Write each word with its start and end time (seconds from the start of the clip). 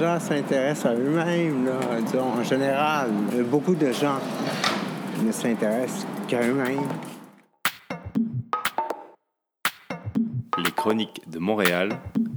gens 0.00 0.18
s'intéressent 0.18 0.86
à 0.86 0.94
eux-mêmes, 0.94 1.68
disons, 2.06 2.32
en 2.32 2.42
général. 2.42 3.10
Beaucoup 3.50 3.74
de 3.74 3.92
gens 3.92 4.18
ne 5.22 5.30
s'intéressent 5.30 6.06
qu'à 6.26 6.40
eux-mêmes. 6.40 6.88
Les 10.56 10.70
chroniques 10.70 11.20
de 11.28 11.38
Montréal, 11.38 11.90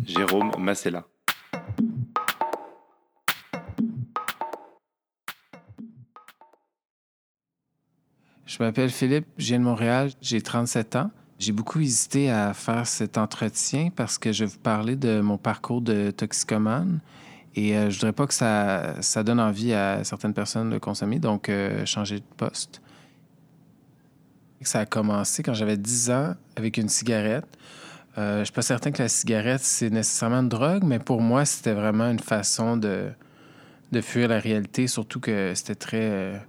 Jérôme 0.06 0.52
Massella. 0.60 1.06
Je 8.46 8.62
m'appelle 8.62 8.90
Philippe, 8.90 9.28
je 9.38 9.46
viens 9.48 9.60
de 9.60 9.64
Montréal, 9.64 10.12
j'ai 10.20 10.42
37 10.42 10.98
ans. 10.98 11.12
J'ai 11.40 11.54
beaucoup 11.54 11.80
hésité 11.80 12.30
à 12.30 12.54
faire 12.54 12.88
cet 12.88 13.18
entretien 13.18 13.90
parce 13.96 14.18
que 14.18 14.34
je 14.34 14.44
vais 14.44 14.52
vous 14.52 14.60
parler 14.60 14.98
de 14.98 15.22
mon 15.22 15.38
parcours 15.38 15.82
de 15.82 16.12
toxicomane 16.12 17.00
et 17.56 17.78
euh, 17.78 17.90
je 17.90 17.96
voudrais 17.96 18.14
pas 18.14 18.26
que 18.26 18.34
ça, 18.34 18.96
ça 19.02 19.24
donne 19.24 19.40
envie 19.40 19.74
à 19.74 20.04
certaines 20.04 20.34
personnes 20.34 20.70
de 20.70 20.78
consommer, 20.78 21.20
donc 21.20 21.50
euh, 21.50 21.86
changer 21.86 22.20
de 22.20 22.26
poste. 22.38 22.82
Ça 24.62 24.80
a 24.80 24.86
commencé 24.86 25.44
quand 25.44 25.54
j'avais 25.54 25.76
10 25.76 26.12
ans 26.12 26.36
avec 26.56 26.78
une 26.78 26.88
cigarette. 26.88 27.46
Euh, 28.18 28.40
je 28.40 28.46
suis 28.46 28.54
pas 28.54 28.62
certain 28.62 28.92
que 28.92 29.02
la 29.02 29.10
cigarette, 29.10 29.62
c'est 29.62 29.90
nécessairement 29.90 30.40
une 30.40 30.50
drogue, 30.50 30.84
mais 30.84 31.00
pour 31.00 31.22
moi, 31.22 31.44
c'était 31.44 31.74
vraiment 31.74 32.10
une 32.10 32.20
façon 32.20 32.78
de, 32.78 33.10
de 33.92 34.02
fuir 34.02 34.30
la 34.30 34.40
réalité, 34.40 34.88
surtout 34.88 35.20
que 35.20 35.52
c'était 35.54 35.76
très 35.76 36.42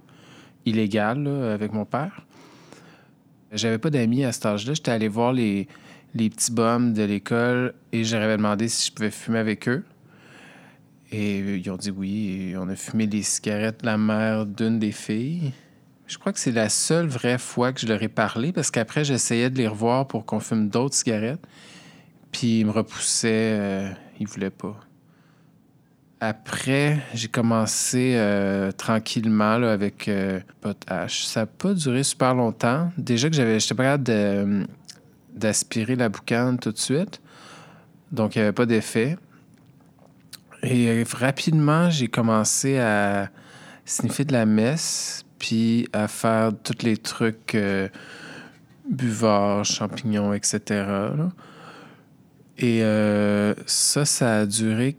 illégal 0.65 1.27
avec 1.27 1.73
mon 1.73 1.83
père. 1.83 2.25
J'avais 3.51 3.79
pas 3.79 3.89
d'amis 3.89 4.23
à 4.23 4.31
cet 4.31 4.45
âge-là. 4.45 4.73
J'étais 4.73 4.91
allé 4.91 5.09
voir 5.09 5.33
les, 5.33 5.67
les 6.13 6.29
petits 6.29 6.51
bums 6.51 6.93
de 6.93 7.03
l'école 7.03 7.73
et 7.91 8.05
j'aurais 8.05 8.37
demandé 8.37 8.69
si 8.69 8.87
je 8.87 8.93
pouvais 8.93 9.11
fumer 9.11 9.39
avec 9.39 9.67
eux. 9.67 9.83
Et 11.11 11.39
ils 11.39 11.69
ont 11.69 11.77
dit 11.77 11.91
oui. 11.91 12.55
On 12.57 12.67
a 12.69 12.75
fumé 12.75 13.07
des 13.07 13.23
cigarettes 13.23 13.83
la 13.83 13.97
mère 13.97 14.45
d'une 14.45 14.79
des 14.79 14.91
filles. 14.91 15.53
Je 16.07 16.17
crois 16.17 16.33
que 16.33 16.39
c'est 16.39 16.51
la 16.51 16.69
seule 16.69 17.07
vraie 17.07 17.37
fois 17.37 17.73
que 17.73 17.79
je 17.79 17.87
leur 17.87 18.01
ai 18.03 18.07
parlé 18.07 18.51
parce 18.51 18.69
qu'après, 18.69 19.03
j'essayais 19.03 19.49
de 19.49 19.57
les 19.57 19.67
revoir 19.67 20.07
pour 20.07 20.25
qu'on 20.25 20.39
fume 20.39 20.69
d'autres 20.69 20.95
cigarettes. 20.95 21.45
Puis 22.31 22.59
ils 22.59 22.65
me 22.65 22.71
repoussaient. 22.71 23.57
Euh, 23.59 23.89
ils 24.19 24.27
voulaient 24.27 24.49
pas. 24.49 24.79
Après, 26.19 26.99
j'ai 27.13 27.27
commencé 27.27 28.13
euh, 28.15 28.71
tranquillement 28.71 29.61
avec 29.63 30.07
euh. 30.07 30.39
Ça 31.07 31.41
n'a 31.41 31.45
pas 31.45 31.73
duré 31.73 32.03
super 32.03 32.33
longtemps. 32.33 32.91
Déjà 32.97 33.29
que 33.29 33.35
j'avais, 33.35 33.59
j'étais 33.59 33.75
pas 33.75 33.97
capable 33.97 34.67
d'aspirer 35.33 35.95
la 35.95 36.09
boucane 36.09 36.57
tout 36.57 36.71
de 36.71 36.77
suite. 36.77 37.21
Donc, 38.11 38.35
il 38.35 38.39
n'y 38.39 38.43
avait 38.43 38.53
pas 38.53 38.65
d'effet. 38.65 39.17
Et 40.63 40.87
euh, 40.87 41.03
rapidement, 41.13 41.89
j'ai 41.89 42.07
commencé 42.07 42.77
à 42.79 43.29
sniffer 43.85 44.25
de 44.25 44.33
la 44.33 44.45
messe, 44.45 45.23
puis 45.39 45.87
à 45.93 46.07
faire 46.07 46.51
tous 46.63 46.83
les 46.83 46.97
trucs 46.97 47.55
buvards, 48.89 49.63
champignons, 49.63 50.33
etc. 50.33 50.85
Et 52.57 52.81
ça, 53.67 54.05
ça 54.05 54.37
a 54.39 54.45
duré 54.47 54.97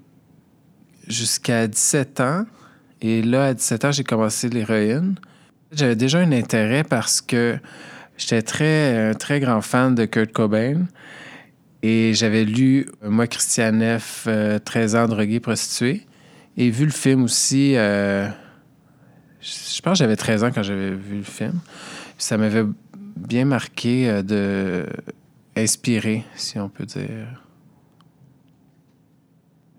jusqu'à 1.09 1.67
17 1.67 2.21
ans. 2.21 2.47
Et 3.01 3.23
là, 3.23 3.47
à 3.47 3.55
17 3.55 3.85
ans, 3.85 3.93
j'ai 3.93 4.05
commencé 4.05 4.49
l'héroïne. 4.49 5.17
J'avais 5.73 5.97
déjà 5.97 6.19
un 6.19 6.33
intérêt 6.33 6.85
parce 6.85 7.21
que 7.21 7.59
j'étais 8.17 8.43
très, 8.43 9.11
un 9.11 9.15
très 9.15 9.41
grand 9.41 9.61
fan 9.61 9.95
de 9.95 10.05
Kurt 10.05 10.33
Cobain. 10.33 10.87
Et 11.89 12.15
j'avais 12.15 12.45
lu 12.45 12.89
Moi, 13.01 13.29
Christiane 13.29 14.01
F., 14.01 14.27
13 14.65 14.97
ans, 14.97 15.07
drogué, 15.07 15.39
prostitué. 15.39 16.05
Et 16.57 16.69
vu 16.69 16.85
le 16.85 16.91
film 16.91 17.23
aussi, 17.23 17.77
euh, 17.77 18.29
je 19.41 19.81
pense 19.83 19.93
que 19.93 19.99
j'avais 20.01 20.17
13 20.17 20.43
ans 20.43 20.51
quand 20.53 20.65
j'avais 20.65 20.91
vu 20.91 21.19
le 21.19 21.23
film. 21.23 21.61
Ça 22.19 22.39
m'avait 22.39 22.65
bien 23.15 23.45
marqué 23.45 24.11
euh, 24.11 24.23
de 24.23 24.85
inspiré, 25.57 26.25
si 26.35 26.59
on 26.59 26.69
peut 26.69 26.87
dire. 26.87 27.41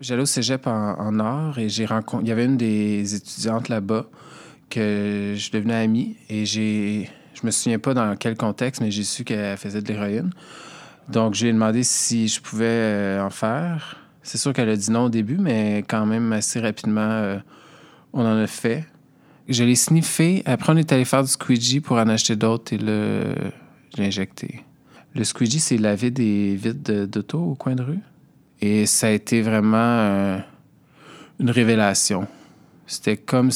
J'allais 0.00 0.22
au 0.22 0.26
cégep 0.26 0.66
en, 0.66 0.98
en 0.98 1.20
art 1.20 1.58
et 1.58 1.68
j'ai 1.68 1.84
rencontré. 1.84 2.24
Il 2.24 2.28
y 2.30 2.32
avait 2.32 2.46
une 2.46 2.56
des 2.56 3.16
étudiantes 3.16 3.68
là-bas 3.68 4.06
que 4.70 5.34
je 5.36 5.50
devenais 5.50 5.74
amie 5.74 6.16
et 6.30 6.46
j'ai. 6.46 7.10
Je 7.34 7.44
me 7.44 7.50
souviens 7.50 7.78
pas 7.78 7.92
dans 7.92 8.16
quel 8.16 8.34
contexte, 8.34 8.80
mais 8.80 8.90
j'ai 8.90 9.04
su 9.04 9.24
qu'elle 9.24 9.58
faisait 9.58 9.82
de 9.82 9.88
l'héroïne. 9.88 10.30
Donc, 11.08 11.34
j'ai 11.34 11.52
demandé 11.52 11.82
si 11.84 12.28
je 12.28 12.40
pouvais 12.40 12.66
euh, 12.66 13.24
en 13.24 13.30
faire. 13.30 13.96
C'est 14.22 14.36
sûr 14.36 14.52
qu'elle 14.52 14.68
a 14.68 14.76
dit 14.76 14.90
non 14.90 15.04
au 15.04 15.08
début, 15.08 15.38
mais 15.38 15.78
quand 15.88 16.04
même, 16.04 16.32
assez 16.32 16.60
rapidement, 16.60 17.00
euh, 17.00 17.38
on 18.12 18.20
en 18.20 18.36
a 18.36 18.46
fait. 18.46 18.84
Je 19.48 19.64
l'ai 19.64 19.74
sniffé. 19.74 20.42
Après, 20.44 20.72
on 20.72 20.76
est 20.76 20.92
allé 20.92 21.06
faire 21.06 21.22
du 21.22 21.30
squeegee 21.30 21.80
pour 21.80 21.96
en 21.96 22.08
acheter 22.08 22.36
d'autres 22.36 22.74
et 22.74 22.78
le... 22.78 23.34
je 23.96 24.02
injecté. 24.02 24.64
Le 25.14 25.24
squeegee, 25.24 25.60
c'est 25.60 25.78
laver 25.78 26.10
des 26.10 26.54
vides 26.56 27.06
d'auto 27.06 27.38
au 27.38 27.54
coin 27.54 27.74
de 27.74 27.82
rue. 27.82 28.00
Et 28.60 28.84
ça 28.84 29.06
a 29.06 29.10
été 29.10 29.40
vraiment 29.40 29.76
euh, 29.78 30.38
une 31.40 31.50
révélation. 31.50 32.26
C'était 32.86 33.16
comme, 33.16 33.50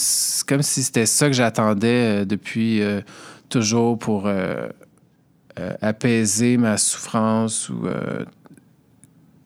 comme 0.47 0.63
si 0.63 0.83
c'était 0.83 1.07
ça 1.07 1.27
que 1.27 1.35
j'attendais 1.35 2.25
depuis 2.25 2.83
toujours 3.49 3.99
pour 3.99 4.29
apaiser 5.81 6.57
ma 6.57 6.77
souffrance 6.79 7.69
ou 7.69 7.87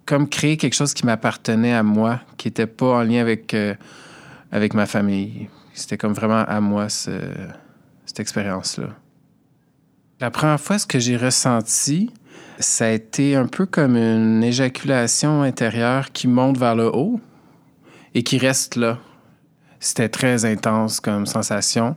comme 0.05 0.29
créer 0.29 0.57
quelque 0.57 0.75
chose 0.75 0.95
qui 0.95 1.05
m'appartenait 1.05 1.75
à 1.75 1.83
moi, 1.83 2.21
qui 2.37 2.49
n'était 2.49 2.67
pas 2.67 2.99
en 2.99 3.03
lien 3.03 3.21
avec, 3.21 3.57
avec 4.53 4.75
ma 4.75 4.87
famille. 4.87 5.49
C'était 5.75 5.97
comme 5.97 6.13
vraiment 6.13 6.45
à 6.47 6.61
moi 6.61 6.89
cette 6.89 8.21
expérience-là. 8.21 8.89
La 10.21 10.31
première 10.31 10.61
fois, 10.61 10.79
ce 10.79 10.87
que 10.87 10.99
j'ai 10.99 11.17
ressenti, 11.17 12.11
ça 12.59 12.87
a 12.87 12.91
été 12.91 13.37
un 13.37 13.47
peu 13.47 13.67
comme 13.67 13.97
une 13.97 14.43
éjaculation 14.43 15.43
intérieure 15.43 16.11
qui 16.13 16.27
monte 16.29 16.57
vers 16.57 16.75
le 16.75 16.87
haut 16.87 17.21
et 18.15 18.23
qui 18.23 18.39
reste 18.39 18.77
là. 18.77 18.99
C'était 19.79 20.09
très 20.09 20.47
intense 20.47 21.01
comme 21.01 21.27
sensation. 21.27 21.97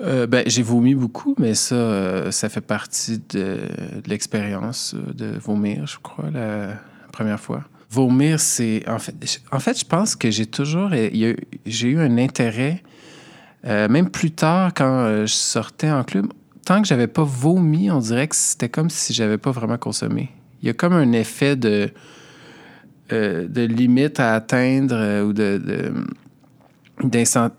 Euh, 0.00 0.26
ben, 0.26 0.44
j'ai 0.46 0.62
vomi 0.62 0.94
beaucoup, 0.94 1.34
mais 1.38 1.54
ça, 1.54 1.74
euh, 1.74 2.30
ça 2.30 2.48
fait 2.48 2.60
partie 2.60 3.20
de, 3.30 3.58
l'expérience 4.06 4.94
euh, 4.94 5.12
de 5.12 5.38
vomir, 5.38 5.86
je 5.86 5.98
crois, 6.00 6.30
la 6.30 6.74
première 7.12 7.40
fois. 7.40 7.64
Vomir, 7.90 8.38
c'est. 8.38 8.88
En 8.88 8.98
fait, 8.98 9.14
en 9.50 9.58
fait, 9.58 9.78
je 9.78 9.84
pense 9.84 10.14
que 10.14 10.30
j'ai 10.30 10.46
toujours. 10.46 10.90
J'ai 10.90 11.88
eu 11.88 11.98
un 11.98 12.18
intérêt, 12.18 12.82
même 13.64 14.10
plus 14.10 14.30
tard, 14.30 14.72
quand 14.74 15.24
je 15.24 15.32
sortais 15.32 15.90
en 15.90 16.04
club, 16.04 16.26
tant 16.66 16.82
que 16.82 16.86
j'avais 16.86 17.06
pas 17.06 17.24
vomi, 17.24 17.90
on 17.90 17.98
dirait 17.98 18.28
que 18.28 18.36
c'était 18.36 18.68
comme 18.68 18.90
si 18.90 19.14
j'avais 19.14 19.38
pas 19.38 19.52
vraiment 19.52 19.78
consommé. 19.78 20.30
Il 20.60 20.66
y 20.66 20.70
a 20.70 20.74
comme 20.74 20.92
un 20.92 21.12
effet 21.12 21.56
de, 21.56 21.90
de 23.10 23.62
limite 23.62 24.20
à 24.20 24.34
atteindre 24.34 25.24
ou 25.24 25.32
de, 25.32 25.90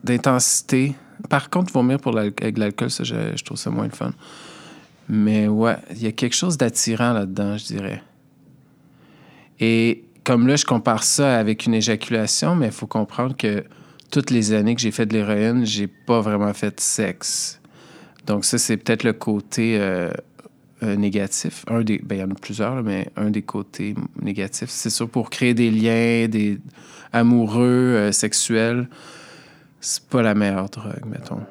d'intensité. 0.03 0.95
Par 1.27 1.49
contre, 1.49 1.71
vomir 1.73 1.99
pour 1.99 2.17
avec 2.17 2.57
l'alcool, 2.57 2.89
je, 2.89 3.43
trouve 3.43 3.57
ça 3.57 3.69
moins 3.69 3.85
le 3.85 3.91
fun. 3.91 4.11
Mais 5.09 5.47
ouais, 5.47 5.75
il 5.91 6.03
y 6.03 6.07
a 6.07 6.11
quelque 6.11 6.35
chose 6.35 6.57
d'attirant 6.57 7.13
là-dedans, 7.13 7.57
je 7.57 7.65
dirais. 7.65 8.03
Et 9.59 10.05
comme 10.23 10.47
là, 10.47 10.55
je 10.55 10.65
compare 10.65 11.03
ça 11.03 11.37
avec 11.37 11.65
une 11.65 11.73
éjaculation, 11.73 12.55
mais 12.55 12.67
il 12.67 12.71
faut 12.71 12.87
comprendre 12.87 13.35
que 13.35 13.63
toutes 14.11 14.31
les 14.31 14.53
années 14.53 14.75
que 14.75 14.81
j'ai 14.81 14.91
fait 14.91 15.05
de 15.05 15.13
l'héroïne, 15.13 15.65
j'ai 15.65 15.87
pas 15.87 16.21
vraiment 16.21 16.53
fait 16.53 16.75
de 16.75 16.79
sexe. 16.79 17.59
Donc, 18.25 18.45
ça, 18.45 18.57
c'est 18.57 18.77
peut-être 18.77 19.03
le 19.03 19.13
côté 19.13 19.77
euh, 19.79 20.11
euh, 20.83 20.95
négatif. 20.95 21.65
Un 21.67 21.81
des, 21.81 21.99
ben, 21.99 22.15
il 22.15 22.19
y 22.19 22.23
en 22.23 22.31
a 22.31 22.35
plusieurs, 22.35 22.83
mais 22.83 23.09
un 23.15 23.31
des 23.31 23.41
côtés 23.41 23.95
négatifs. 24.21 24.69
C'est 24.69 24.89
sûr, 24.89 25.09
pour 25.09 25.29
créer 25.29 25.53
des 25.53 25.71
liens, 25.71 26.27
des 26.27 26.59
amoureux, 27.11 27.65
euh, 27.65 28.11
sexuels, 28.11 28.87
c'est 29.81 30.03
pas 30.07 30.21
la 30.21 30.35
meilleure 30.35 30.69
drogue, 30.69 31.05
mettons. 31.05 31.41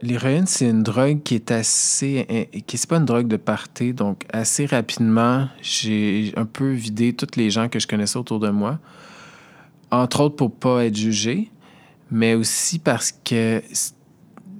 L'héroïne, 0.00 0.46
c'est 0.46 0.68
une 0.68 0.82
drogue 0.82 1.22
qui 1.22 1.36
est 1.36 1.52
assez. 1.52 2.48
qui 2.66 2.76
c'est 2.76 2.90
pas 2.90 2.96
une 2.96 3.04
drogue 3.04 3.28
de 3.28 3.36
party. 3.36 3.92
Donc, 3.92 4.24
assez 4.32 4.66
rapidement, 4.66 5.48
j'ai 5.60 6.32
un 6.36 6.44
peu 6.44 6.70
vidé 6.70 7.12
toutes 7.12 7.36
les 7.36 7.50
gens 7.50 7.68
que 7.68 7.78
je 7.78 7.86
connaissais 7.86 8.18
autour 8.18 8.40
de 8.40 8.50
moi 8.50 8.78
entre 9.92 10.22
autres 10.22 10.36
pour 10.36 10.50
pas 10.50 10.86
être 10.86 10.96
jugé, 10.96 11.50
mais 12.10 12.34
aussi 12.34 12.78
parce 12.78 13.12
que 13.12 13.62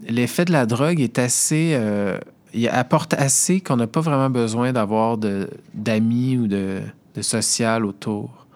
l'effet 0.07 0.45
de 0.45 0.53
la 0.53 0.67
drogue 0.67 1.01
est 1.01 1.19
assez. 1.19 1.73
Euh, 1.73 2.19
il 2.55 2.69
apporte 2.69 3.15
assez 3.15 3.63
qu'on 3.63 3.77
n'a 3.77 3.87
pas 3.87 4.03
vraiment 4.03 4.29
besoin 4.29 4.75
d'avoir 4.75 5.17
d'amis 5.73 6.37
ou 6.37 6.47
de, 6.47 6.83
de 7.15 7.23
social 7.23 7.85
autour. 7.85 8.47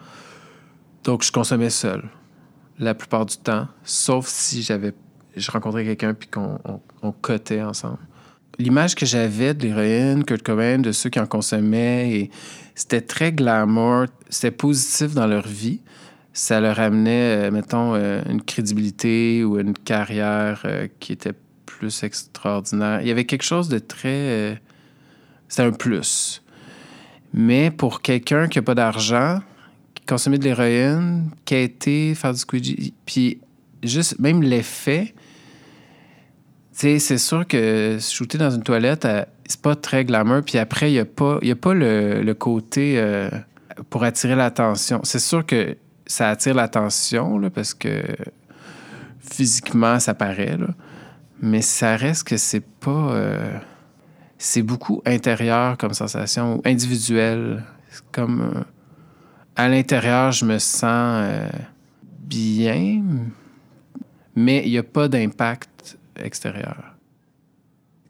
Donc, 1.05 1.23
je 1.23 1.33
consommais 1.33 1.71
seul 1.71 2.03
la 2.79 2.95
plupart 2.95 3.25
du 3.25 3.37
temps, 3.37 3.69
sauf 3.85 4.27
si 4.27 4.63
j'avais 4.63 4.93
je 5.37 5.51
rencontrais 5.51 5.85
quelqu'un 5.85 6.15
puis 6.15 6.29
qu'on 6.29 6.59
on, 7.03 7.13
cotait 7.13 7.63
ensemble. 7.63 7.99
l'image 8.59 8.95
que 8.95 9.05
j'avais 9.05 9.55
de 9.55 9.65
l'héroïne, 9.65 10.25
Kurt 10.25 10.43
Cobain, 10.43 10.79
de 10.79 10.93
ceux 10.93 11.11
qui 11.11 11.21
en 11.21 11.27
consommaient, 11.27 12.31
c'était 12.75 13.03
très 13.03 13.33
glamour, 13.33 14.07
c'était 14.31 14.51
positif 14.51 15.15
dans 15.15 15.27
leur 15.27 15.47
vie. 15.47 15.83
Ça 16.33 16.61
leur 16.61 16.79
amenait, 16.81 17.47
euh, 17.47 17.51
mettons, 17.51 17.95
euh, 17.95 18.23
une 18.29 18.43
crédibilité 18.43 19.43
ou 19.45 19.59
une 19.59 19.73
carrière 19.73 20.63
euh, 20.67 20.87
qui 21.01 21.13
était 21.13 21.33
plus 21.65 22.03
extraordinaire. 22.03 23.01
Il 23.01 23.09
y 23.09 23.11
avait 23.11 23.25
quelque 23.25 23.45
chose 23.45 23.69
de 23.69 23.79
très... 23.79 24.61
c'était 25.49 25.63
un 25.63 25.73
plus. 25.73 26.43
Mais 27.37 27.71
pour 27.71 28.03
quelqu'un 28.03 28.49
qui 28.49 28.59
n'a 28.59 28.63
pas 28.63 28.75
d'argent, 28.75 29.41
qui 29.95 30.05
consommait 30.07 30.39
de 30.39 30.45
l'héroïne, 30.45 31.31
été 31.49 32.15
faire 32.17 32.33
du 32.33 32.41
squeegee, 32.41 32.93
puis 33.05 33.39
juste 33.85 34.19
même 34.19 34.43
l'effet 34.43 35.15
c'est 36.77 37.19
sûr 37.19 37.47
que 37.47 37.99
shooter 38.01 38.39
dans 38.39 38.51
une 38.51 38.63
toilette, 38.63 39.05
euh, 39.05 39.25
c'est 39.47 39.61
pas 39.61 39.75
très 39.75 40.05
glamour. 40.05 40.43
Puis 40.45 40.59
après, 40.59 40.91
il 40.91 40.95
n'y 40.95 40.99
a 40.99 41.05
pas, 41.05 41.39
a 41.43 41.55
pas 41.55 41.75
le, 41.75 42.33
côté 42.35 42.99
euh, 42.99 43.31
pour 43.89 44.05
attirer 44.05 44.35
l'attention. 44.35 45.01
C'est 45.03 45.19
sûr 45.19 45.45
que 45.45 45.77
ça 46.07 46.29
attire 46.29 46.55
l'attention, 46.55 47.41
parce 47.51 47.75
que 47.75 48.03
physiquement, 49.21 49.99
ça 49.99 50.15
paraît. 50.15 50.57
Là. 50.57 50.69
Mais 51.41 51.63
ça 51.63 51.97
reste 51.97 52.25
que 52.25 52.37
c'est 52.37 52.65
pas. 52.65 53.11
Euh, 53.13 53.59
c'est 54.39 54.63
beaucoup 54.63 55.03
intérieur 55.05 55.77
comme 55.79 55.95
sensation, 55.95 56.61
individuel. 56.65 57.65
Comme. 58.13 58.65
à 59.55 59.69
l'intérieur, 59.69 60.33
je 60.33 60.45
me 60.45 60.59
sens 60.59 61.51
bien, 62.21 63.03
mais 64.35 64.63
il 64.65 64.71
n'y 64.71 64.79
a 64.79 64.83
pas 64.83 65.09
d'impact 65.09 65.97
extérieur. 66.17 66.97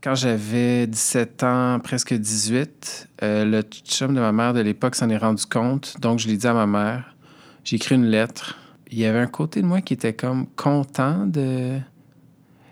Quand 0.03 0.15
j'avais 0.15 0.87
17 0.87 1.43
ans, 1.43 1.81
presque 1.81 2.15
18, 2.15 3.09
euh, 3.23 3.45
le 3.45 3.63
chum 3.63 4.15
de 4.15 4.21
ma 4.21 4.33
mère 4.33 4.55
de 4.55 4.61
l'époque 4.61 4.95
s'en 4.95 5.11
est 5.11 5.17
rendu 5.17 5.45
compte, 5.47 5.97
donc 6.01 6.19
je 6.19 6.29
l'ai 6.29 6.37
dit 6.37 6.47
à 6.47 6.55
ma 6.55 6.67
mère. 6.67 7.17
J'ai 7.65 7.77
écrit 7.77 7.97
une 7.97 8.07
lettre. 8.07 8.57
Il 8.91 8.99
y 8.99 9.05
avait 9.05 9.19
un 9.19 9.27
côté 9.27 9.63
de 9.63 9.67
moi 9.67 9.81
qui 9.81 9.95
était 9.95 10.15
comme 10.15 10.47
content 10.55 11.27
de. 11.27 11.79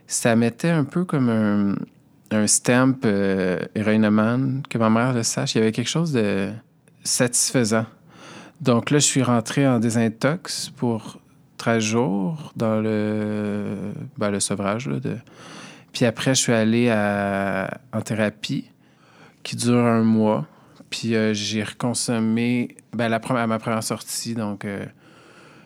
Ça 0.07 0.37
mettait 0.37 0.71
un 0.71 0.85
peu 0.85 1.05
comme 1.05 1.29
un, 1.29 1.75
un 2.31 2.47
stamp 2.47 3.05
euh, 3.05 3.59
que 3.75 4.79
ma 4.79 4.91
mère 4.91 5.13
le 5.13 5.23
sache. 5.23 5.55
Il 5.55 5.59
y 5.59 5.61
avait 5.61 5.73
quelque 5.73 5.91
chose 5.91 6.13
de 6.13 6.51
satisfaisant. 7.03 7.87
Donc 8.61 8.91
là, 8.91 8.99
je 8.99 9.05
suis 9.05 9.23
rentré 9.23 9.67
en 9.67 9.79
désintox 9.79 10.71
pour 10.77 11.19
13 11.59 11.83
jours 11.83 12.53
dans 12.57 12.81
le, 12.81 13.93
ben, 14.17 14.31
le 14.31 14.41
sevrage. 14.41 14.87
de... 14.87 15.17
Puis 15.93 16.05
après, 16.05 16.35
je 16.35 16.41
suis 16.41 16.53
allé 16.53 16.91
en 16.93 18.01
thérapie 18.01 18.71
qui 19.45 19.55
dure 19.55 19.85
un 19.85 20.03
mois. 20.03 20.47
Puis 20.91 21.15
euh, 21.15 21.35
j'ai 21.35 21.63
reconsommé 21.63 22.77
ben, 22.93 23.09
la 23.09 23.21
première, 23.21 23.43
à 23.45 23.47
ma 23.47 23.59
première 23.59 23.83
sortie, 23.83 24.35
donc 24.35 24.65
euh, 24.65 24.85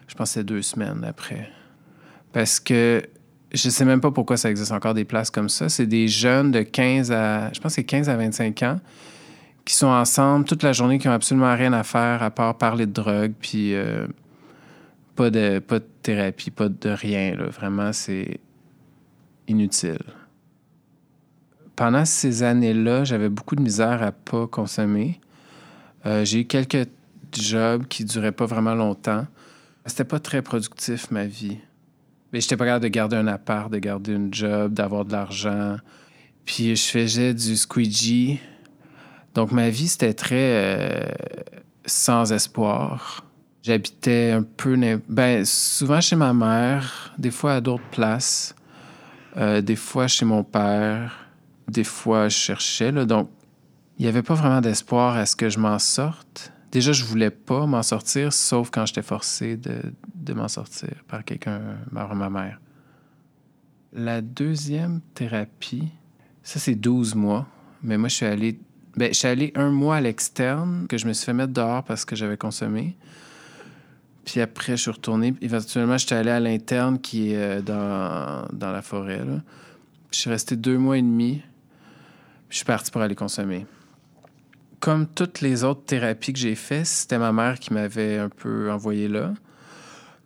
je 0.06 0.14
pense 0.14 0.30
que 0.30 0.34
c'est 0.34 0.44
deux 0.44 0.62
semaines 0.62 1.04
après. 1.04 1.50
Parce 2.32 2.60
que 2.60 3.02
je 3.52 3.70
sais 3.70 3.84
même 3.84 4.00
pas 4.00 4.10
pourquoi 4.10 4.36
ça 4.36 4.50
existe 4.50 4.72
encore 4.72 4.94
des 4.94 5.04
places 5.04 5.30
comme 5.30 5.48
ça. 5.48 5.68
C'est 5.68 5.86
des 5.86 6.08
jeunes 6.08 6.50
de 6.50 6.62
15 6.62 7.12
à, 7.12 7.52
je 7.52 7.60
pense 7.60 7.72
c'est 7.74 7.84
15 7.84 8.08
à 8.08 8.16
25 8.16 8.62
ans 8.62 8.80
qui 9.68 9.74
sont 9.74 9.88
ensemble 9.88 10.46
toute 10.46 10.62
la 10.62 10.72
journée, 10.72 10.98
qui 10.98 11.08
ont 11.08 11.12
absolument 11.12 11.54
rien 11.54 11.74
à 11.74 11.82
faire 11.82 12.22
à 12.22 12.30
part 12.30 12.56
parler 12.56 12.86
de 12.86 12.92
drogue, 12.92 13.34
puis 13.38 13.74
euh, 13.74 14.06
pas 15.14 15.28
de, 15.28 15.58
pas 15.58 15.78
de 15.78 15.84
thérapie, 16.00 16.50
pas 16.50 16.70
de 16.70 16.88
rien. 16.88 17.36
Vraiment, 17.36 17.92
c'est 17.92 18.40
inutile. 19.46 19.98
Pendant 21.76 22.06
ces 22.06 22.42
années-là, 22.42 23.04
j'avais 23.04 23.28
beaucoup 23.28 23.56
de 23.56 23.60
misère 23.60 24.02
à 24.02 24.10
pas 24.10 24.46
consommer. 24.46 25.20
Euh, 26.06 26.24
j'ai 26.24 26.40
eu 26.40 26.44
quelques 26.46 26.88
jobs 27.30 27.86
qui 27.88 28.06
duraient 28.06 28.32
pas 28.32 28.46
vraiment 28.46 28.74
longtemps. 28.74 29.26
C'était 29.84 30.04
pas 30.04 30.18
très 30.18 30.40
productif, 30.40 31.10
ma 31.10 31.26
vie. 31.26 31.58
Mais 32.32 32.40
j'étais 32.40 32.56
pas 32.56 32.66
capable 32.66 32.84
de 32.84 32.88
garder 32.88 33.16
un 33.16 33.26
appart, 33.26 33.70
de 33.72 33.78
garder 33.78 34.12
une 34.12 34.32
job, 34.32 34.74
d'avoir 34.74 35.04
de 35.04 35.12
l'argent. 35.12 35.76
Puis 36.44 36.76
je 36.76 36.84
faisais 36.84 37.34
du 37.34 37.56
squeegee. 37.56 38.40
Donc 39.34 39.52
ma 39.52 39.70
vie, 39.70 39.88
c'était 39.88 40.14
très 40.14 40.36
euh, 40.36 41.06
sans 41.86 42.32
espoir. 42.32 43.24
J'habitais 43.62 44.30
un 44.30 44.42
peu, 44.42 44.76
ben, 45.08 45.44
souvent 45.44 46.00
chez 46.00 46.16
ma 46.16 46.32
mère, 46.32 47.12
des 47.18 47.30
fois 47.30 47.54
à 47.54 47.60
d'autres 47.60 47.88
places, 47.90 48.54
euh, 49.36 49.60
des 49.60 49.76
fois 49.76 50.06
chez 50.06 50.24
mon 50.24 50.42
père, 50.42 51.28
des 51.68 51.84
fois 51.84 52.28
je 52.28 52.36
cherchais. 52.36 52.92
Donc, 52.92 53.30
il 53.98 54.02
n'y 54.02 54.08
avait 54.08 54.22
pas 54.22 54.34
vraiment 54.34 54.60
d'espoir 54.60 55.16
à 55.16 55.26
ce 55.26 55.34
que 55.34 55.48
je 55.48 55.58
m'en 55.58 55.78
sorte. 55.78 56.52
Déjà, 56.70 56.92
je 56.92 57.04
voulais 57.04 57.30
pas 57.30 57.66
m'en 57.66 57.82
sortir, 57.82 58.32
sauf 58.32 58.70
quand 58.70 58.84
j'étais 58.84 59.02
forcé 59.02 59.56
de, 59.56 60.34
m'en 60.34 60.48
sortir 60.48 60.90
par 61.08 61.24
quelqu'un, 61.24 61.78
par 61.92 62.14
ma 62.14 62.28
mère. 62.28 62.60
La 63.94 64.20
deuxième 64.20 65.00
thérapie, 65.14 65.88
ça 66.42 66.58
c'est 66.58 66.74
12 66.74 67.14
mois, 67.14 67.46
mais 67.82 67.96
moi 67.96 68.10
je 68.10 68.16
suis 68.16 68.26
allé, 68.26 68.60
ben, 68.96 69.08
je 69.08 69.18
suis 69.18 69.28
allé 69.28 69.52
un 69.54 69.70
mois 69.70 69.96
à 69.96 70.00
l'externe 70.02 70.86
que 70.88 70.98
je 70.98 71.06
me 71.06 71.14
suis 71.14 71.24
fait 71.24 71.32
mettre 71.32 71.54
dehors 71.54 71.82
parce 71.84 72.04
que 72.04 72.14
j'avais 72.14 72.36
consommé. 72.36 72.98
Puis 74.26 74.42
après, 74.42 74.76
je 74.76 74.82
suis 74.82 74.90
retourné. 74.90 75.34
Éventuellement, 75.40 75.96
j'étais 75.96 76.16
allé 76.16 76.30
à 76.30 76.38
l'interne 76.38 77.00
qui 77.00 77.32
est 77.32 77.36
euh, 77.36 77.62
dans, 77.62 78.46
dans 78.52 78.72
la 78.72 78.82
forêt. 78.82 79.22
Je 80.10 80.18
suis 80.18 80.28
resté 80.28 80.54
deux 80.54 80.76
mois 80.76 80.98
et 80.98 81.02
demi. 81.02 81.40
je 82.50 82.56
suis 82.56 82.66
parti 82.66 82.90
pour 82.90 83.00
aller 83.00 83.14
consommer. 83.14 83.64
Comme 84.80 85.06
toutes 85.06 85.40
les 85.40 85.64
autres 85.64 85.84
thérapies 85.84 86.32
que 86.32 86.38
j'ai 86.38 86.54
faites, 86.54 86.86
c'était 86.86 87.18
ma 87.18 87.32
mère 87.32 87.58
qui 87.58 87.72
m'avait 87.72 88.18
un 88.18 88.28
peu 88.28 88.70
envoyé 88.70 89.08
là. 89.08 89.34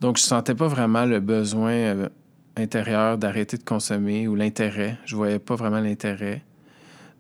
Donc, 0.01 0.19
je 0.19 0.23
sentais 0.23 0.55
pas 0.55 0.67
vraiment 0.67 1.05
le 1.05 1.21
besoin 1.21 1.73
euh, 1.73 2.09
intérieur 2.57 3.19
d'arrêter 3.19 3.57
de 3.57 3.63
consommer 3.63 4.29
ou 4.29 4.35
l'intérêt. 4.35 4.99
Je 5.07 5.17
voyais 5.17 5.39
pas 5.39 5.55
vraiment 5.55 5.81
l'intérêt. 5.81 6.43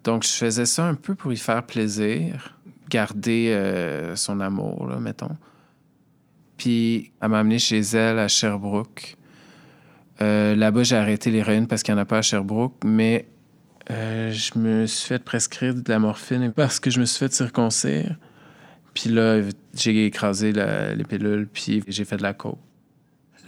Donc, 0.05 0.25
je 0.25 0.33
faisais 0.33 0.67
ça 0.67 0.87
un 0.87 0.95
peu 0.95 1.15
pour 1.15 1.33
y 1.33 1.37
faire 1.37 1.65
plaisir, 1.65 2.59
garder 2.91 3.53
euh, 3.53 4.17
son 4.17 4.41
amour, 4.41 4.89
là, 4.89 4.99
mettons. 4.99 5.37
Puis 6.57 7.13
elle 7.21 7.29
m'a 7.29 7.41
amené 7.41 7.59
chez 7.59 7.81
elle 7.81 8.19
à 8.19 8.29
Sherbrooke. 8.29 9.17
Euh, 10.21 10.55
là-bas, 10.55 10.83
j'ai 10.83 10.97
arrêté 10.97 11.31
l'héroïne 11.31 11.67
parce 11.67 11.83
qu'il 11.83 11.95
n'y 11.95 12.01
en 12.01 12.03
a 12.03 12.07
pas 12.07 12.19
à 12.19 12.23
Sherbrooke, 12.23 12.85
mais 12.85 13.27
euh, 13.91 14.31
je 14.31 14.59
me 14.59 14.87
suis 14.87 15.09
fait 15.09 15.23
prescrire 15.23 15.75
de 15.75 15.83
la 15.89 15.99
morphine 15.99 16.53
parce 16.53 16.81
que 16.81 16.91
je 16.91 17.01
me 17.01 17.05
suis 17.05 17.19
fait 17.19 17.33
circoncire. 17.33 18.17
Puis 18.95 19.11
là, 19.11 19.41
j'ai 19.75 20.07
écrasé 20.07 20.53
les 20.53 21.05
pilules, 21.05 21.49
puis 21.51 21.83
j'ai 21.89 22.05
fait 22.05 22.19
de 22.19 22.23
la 22.23 22.35
coke. 22.35 22.59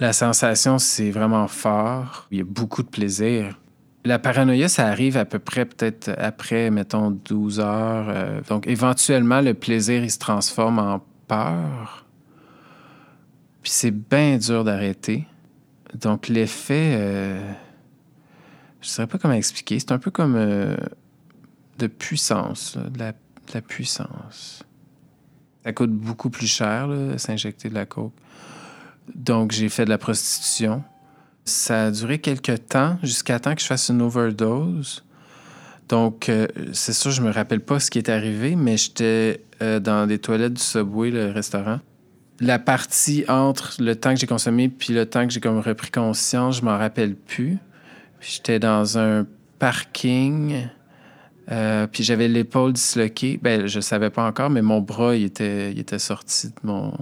La 0.00 0.12
sensation, 0.12 0.78
c'est 0.78 1.10
vraiment 1.10 1.46
fort. 1.46 2.26
Il 2.30 2.38
y 2.38 2.40
a 2.40 2.44
beaucoup 2.44 2.82
de 2.82 2.88
plaisir. 2.88 3.58
La 4.04 4.18
paranoïa, 4.18 4.68
ça 4.68 4.86
arrive 4.86 5.16
à 5.16 5.24
peu 5.24 5.38
près 5.38 5.64
peut-être 5.64 6.10
après, 6.18 6.70
mettons, 6.70 7.10
12 7.10 7.60
heures. 7.60 8.06
Euh, 8.08 8.40
donc, 8.48 8.66
éventuellement, 8.66 9.40
le 9.40 9.54
plaisir, 9.54 10.02
il 10.02 10.10
se 10.10 10.18
transforme 10.18 10.78
en 10.78 11.02
peur. 11.28 12.04
Puis 13.62 13.72
c'est 13.72 13.90
bien 13.90 14.36
dur 14.36 14.64
d'arrêter. 14.64 15.24
Donc 15.98 16.28
l'effet, 16.28 16.96
euh, 16.98 17.52
je 18.84 18.88
ne 18.90 18.92
saurais 18.92 19.06
pas 19.06 19.16
comment 19.16 19.34
expliquer. 19.34 19.78
C'est 19.78 19.92
un 19.92 19.98
peu 19.98 20.10
comme 20.10 20.36
euh, 20.36 20.76
de 21.78 21.86
puissance, 21.86 22.76
de, 22.76 22.98
la, 22.98 23.14
puissance. 23.62 24.62
Ça 25.64 25.72
coûte 25.72 25.90
beaucoup 25.90 26.28
plus 26.28 26.46
cher, 26.46 26.90
s'injecter 27.16 27.70
de 27.70 27.74
la 27.74 27.86
coke. 27.86 28.12
Donc 29.14 29.52
j'ai 29.52 29.70
fait 29.70 29.86
de 29.86 29.90
la 29.90 29.96
prostitution. 29.96 30.84
Ça 31.46 31.86
a 31.86 31.90
duré 31.90 32.18
quelques 32.18 32.68
temps, 32.68 32.98
jusqu'à 33.02 33.40
temps 33.40 33.54
que 33.54 33.62
je 33.62 33.66
fasse 33.66 33.88
une 33.88 34.02
overdose. 34.02 35.02
Donc, 35.88 36.30
euh, 36.30 36.46
c'est 36.72 36.94
sûr, 36.94 37.10
je 37.10 37.20
me 37.20 37.30
rappelle 37.30 37.60
pas 37.60 37.80
ce 37.80 37.90
qui 37.90 37.98
est 37.98 38.08
arrivé, 38.08 38.56
mais 38.56 38.76
j'étais 38.76 39.44
dans 39.60 40.06
des 40.06 40.18
toilettes 40.18 40.54
du 40.54 40.62
Subway, 40.62 41.10
le 41.10 41.30
restaurant 41.30 41.80
la 42.40 42.58
partie 42.58 43.24
entre 43.28 43.76
le 43.78 43.96
temps 43.96 44.12
que 44.14 44.20
j'ai 44.20 44.26
consommé 44.26 44.68
puis 44.68 44.92
le 44.92 45.06
temps 45.06 45.26
que 45.26 45.32
j'ai 45.32 45.40
comme 45.40 45.58
repris 45.60 45.90
conscience, 45.90 46.58
je 46.58 46.62
m'en 46.62 46.76
rappelle 46.76 47.14
plus. 47.14 47.58
J'étais 48.26 48.58
dans 48.58 48.98
un 48.98 49.26
parking, 49.58 50.68
euh, 51.50 51.86
puis 51.86 52.02
j'avais 52.02 52.28
l'épaule 52.28 52.72
disloquée. 52.72 53.38
Ben, 53.42 53.66
je 53.66 53.80
savais 53.80 54.10
pas 54.10 54.26
encore, 54.26 54.50
mais 54.50 54.62
mon 54.62 54.80
bras, 54.80 55.14
il 55.14 55.24
était, 55.24 55.72
il 55.72 55.78
était 55.78 55.98
sorti 55.98 56.48
de 56.48 56.54
mon, 56.62 56.92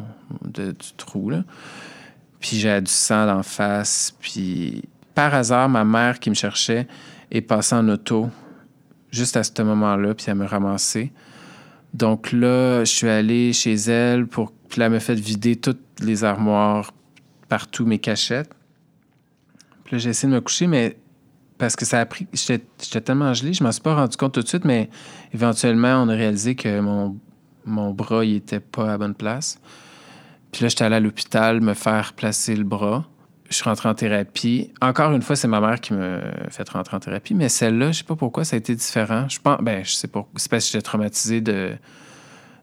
du 0.45 0.73
trou, 0.97 1.31
là. 1.31 1.45
Puis 2.41 2.59
j'avais 2.59 2.83
du 2.83 2.91
sang 2.91 3.29
en 3.29 3.43
face. 3.43 4.15
Puis 4.21 4.83
par 5.15 5.35
hasard, 5.35 5.69
ma 5.69 5.85
mère 5.85 6.19
qui 6.19 6.29
me 6.31 6.35
cherchait 6.35 6.89
est 7.31 7.41
passée 7.41 7.77
en 7.77 7.89
auto 7.89 8.29
juste 9.11 9.37
à 9.37 9.45
ce 9.45 9.63
moment-là, 9.63 10.15
puis 10.15 10.27
elle 10.29 10.35
me 10.35 10.47
ramassé. 10.47 11.13
Donc 11.95 12.33
là, 12.33 12.81
je 12.85 12.91
suis 12.91 13.09
allé 13.09 13.53
chez 13.53 13.75
elle 13.75 14.27
pour 14.27 14.53
puis 14.73 14.81
là, 14.81 14.87
elle 14.87 14.93
m'a 14.93 15.01
fait 15.01 15.15
vider 15.15 15.57
toutes 15.57 15.83
les 16.01 16.25
armoires, 16.25 16.95
partout, 17.51 17.85
mes 17.85 17.99
cachettes. 17.99 18.49
Puis 19.85 19.97
là, 19.97 19.99
j'ai 19.99 20.09
essayé 20.09 20.31
de 20.31 20.35
me 20.35 20.41
coucher, 20.41 20.67
mais 20.67 20.97
parce 21.63 21.77
que 21.77 21.85
ça 21.85 22.01
a 22.01 22.07
pris. 22.07 22.27
J'étais 22.33 23.01
tellement 23.01 23.33
gelé, 23.35 23.53
je 23.53 23.63
m'en 23.63 23.71
suis 23.71 23.81
pas 23.81 23.95
rendu 23.95 24.17
compte 24.17 24.35
tout 24.35 24.43
de 24.43 24.49
suite, 24.49 24.65
mais 24.65 24.91
éventuellement, 25.33 26.03
on 26.03 26.09
a 26.09 26.15
réalisé 26.15 26.57
que 26.57 26.81
mon, 26.81 27.17
mon 27.65 27.93
bras, 27.93 28.25
il 28.25 28.35
était 28.35 28.59
pas 28.59 28.95
à 28.95 28.99
bonne 28.99 29.15
place. 29.15 29.61
Puis 30.51 30.65
là, 30.65 30.69
j'étais 30.69 30.83
allé 30.83 30.97
à 30.97 31.01
l'hôpital 31.01 31.61
me 31.61 31.75
faire 31.75 32.15
placer 32.15 32.57
le 32.57 32.65
bras. 32.65 33.05
Je 33.49 33.55
suis 33.55 33.63
rentré 33.63 33.89
en 33.89 33.95
thérapie. 33.95 34.73
Encore 34.81 35.13
une 35.13 35.23
fois, 35.23 35.37
c'est 35.37 35.47
ma 35.47 35.61
mère 35.61 35.81
qui 35.81 35.93
me 35.93 36.21
fait 36.49 36.69
rentrer 36.69 36.97
en 36.97 37.01
thérapie, 37.01 37.35
mais 37.35 37.49
celle-là, 37.49 37.93
je 37.93 37.99
sais 37.99 38.05
pas 38.05 38.17
pourquoi, 38.17 38.45
ça 38.45 38.57
a 38.57 38.59
été 38.59 38.75
différent. 38.75 39.29
Je 39.29 39.39
pense, 39.39 39.59
ben, 39.63 39.85
je 39.85 39.93
sais 39.93 40.09
pas. 40.09 40.27
C'est 40.35 40.51
parce 40.51 40.65
que 40.65 40.73
j'étais 40.73 40.83
traumatisé 40.83 41.41
de, 41.41 41.77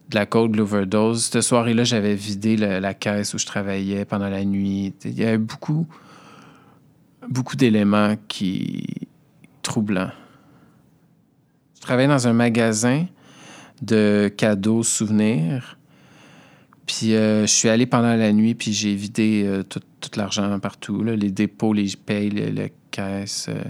de 0.09 0.15
la 0.15 0.25
côte 0.25 0.51
de 0.51 0.57
l'overdose. 0.57 1.23
Cette 1.23 1.41
soirée-là, 1.41 1.85
j'avais 1.85 2.15
vidé 2.15 2.57
la 2.57 2.93
caisse 2.93 3.33
où 3.33 3.37
je 3.37 3.45
travaillais 3.45 4.03
pendant 4.03 4.27
la 4.27 4.43
nuit. 4.43 4.93
Il 5.05 5.17
y 5.17 5.23
avait 5.23 5.37
beaucoup 5.37 5.87
beaucoup 7.27 7.55
d'éléments 7.55 8.15
qui 8.27 8.85
troublants. 9.61 10.11
Je 11.75 11.81
travaillais 11.81 12.07
dans 12.07 12.27
un 12.27 12.33
magasin 12.33 13.05
de 13.81 14.31
cadeaux, 14.35 14.83
souvenirs. 14.83 15.77
Puis 16.85 17.13
euh, 17.13 17.41
je 17.41 17.53
suis 17.53 17.69
allé 17.69 17.85
pendant 17.85 18.15
la 18.15 18.33
nuit, 18.33 18.55
puis 18.55 18.73
j'ai 18.73 18.95
vidé 18.95 19.43
euh, 19.45 19.63
tout, 19.63 19.81
l'argent 20.15 20.59
partout, 20.59 21.03
les 21.03 21.31
dépôts, 21.31 21.73
les 21.73 21.89
payes, 21.95 22.29
les, 22.29 22.73
caisses. 22.91 23.47
Euh, 23.49 23.63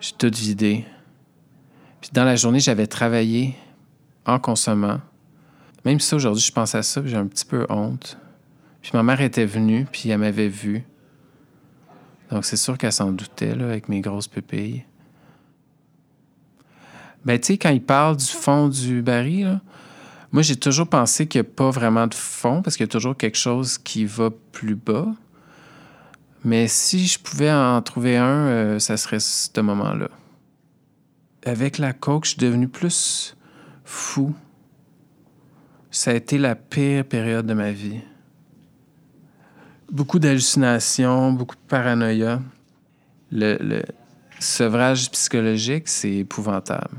j'ai 0.00 0.12
tout 0.16 0.30
vidé. 0.34 0.84
Puis 2.00 2.10
dans 2.12 2.24
la 2.24 2.36
journée, 2.36 2.60
j'avais 2.60 2.86
travaillé 2.86 3.54
en 4.24 4.38
consommant. 4.38 5.00
Même 5.84 6.00
si 6.00 6.14
aujourd'hui, 6.14 6.42
je 6.42 6.52
pense 6.52 6.74
à 6.74 6.82
ça, 6.82 7.02
j'ai 7.04 7.16
un 7.16 7.26
petit 7.26 7.44
peu 7.44 7.66
honte. 7.68 8.18
Puis 8.80 8.92
ma 8.94 9.02
mère 9.02 9.20
était 9.20 9.46
venue, 9.46 9.86
puis 9.90 10.08
elle 10.08 10.18
m'avait 10.18 10.48
vu. 10.48 10.84
Donc, 12.30 12.44
c'est 12.44 12.56
sûr 12.56 12.76
qu'elle 12.76 12.92
s'en 12.92 13.12
doutait, 13.12 13.54
là, 13.54 13.64
avec 13.64 13.88
mes 13.88 14.00
grosses 14.00 14.28
pupilles. 14.28 14.84
Ben, 17.24 17.38
tu 17.38 17.46
sais, 17.46 17.58
quand 17.58 17.70
il 17.70 17.82
parle 17.82 18.16
du 18.16 18.26
fond 18.26 18.68
du 18.68 19.02
baril, 19.02 19.60
moi, 20.30 20.42
j'ai 20.42 20.56
toujours 20.56 20.88
pensé 20.88 21.26
qu'il 21.26 21.40
n'y 21.40 21.48
a 21.48 21.50
pas 21.50 21.70
vraiment 21.70 22.06
de 22.06 22.14
fond 22.14 22.62
parce 22.62 22.76
qu'il 22.76 22.84
y 22.84 22.88
a 22.88 22.92
toujours 22.92 23.16
quelque 23.16 23.38
chose 23.38 23.78
qui 23.78 24.04
va 24.04 24.30
plus 24.52 24.74
bas. 24.74 25.06
Mais 26.44 26.68
si 26.68 27.06
je 27.06 27.18
pouvais 27.18 27.50
en 27.50 27.80
trouver 27.82 28.16
un, 28.16 28.46
euh, 28.46 28.78
ça 28.78 28.96
serait 28.96 29.20
ce 29.20 29.60
moment-là. 29.60 30.08
Avec 31.44 31.78
la 31.78 31.92
coke, 31.92 32.24
je 32.24 32.30
suis 32.30 32.38
devenu 32.38 32.68
plus 32.68 33.36
fou. 33.84 34.34
Ça 35.90 36.10
a 36.10 36.14
été 36.14 36.36
la 36.36 36.54
pire 36.54 37.04
période 37.04 37.46
de 37.46 37.54
ma 37.54 37.72
vie 37.72 38.00
beaucoup 39.90 40.18
d'hallucinations, 40.18 41.32
beaucoup 41.32 41.56
de 41.56 41.68
paranoïa. 41.68 42.40
Le, 43.30 43.82
sevrage 44.40 45.10
psychologique, 45.10 45.88
c'est 45.88 46.14
épouvantable. 46.14 46.96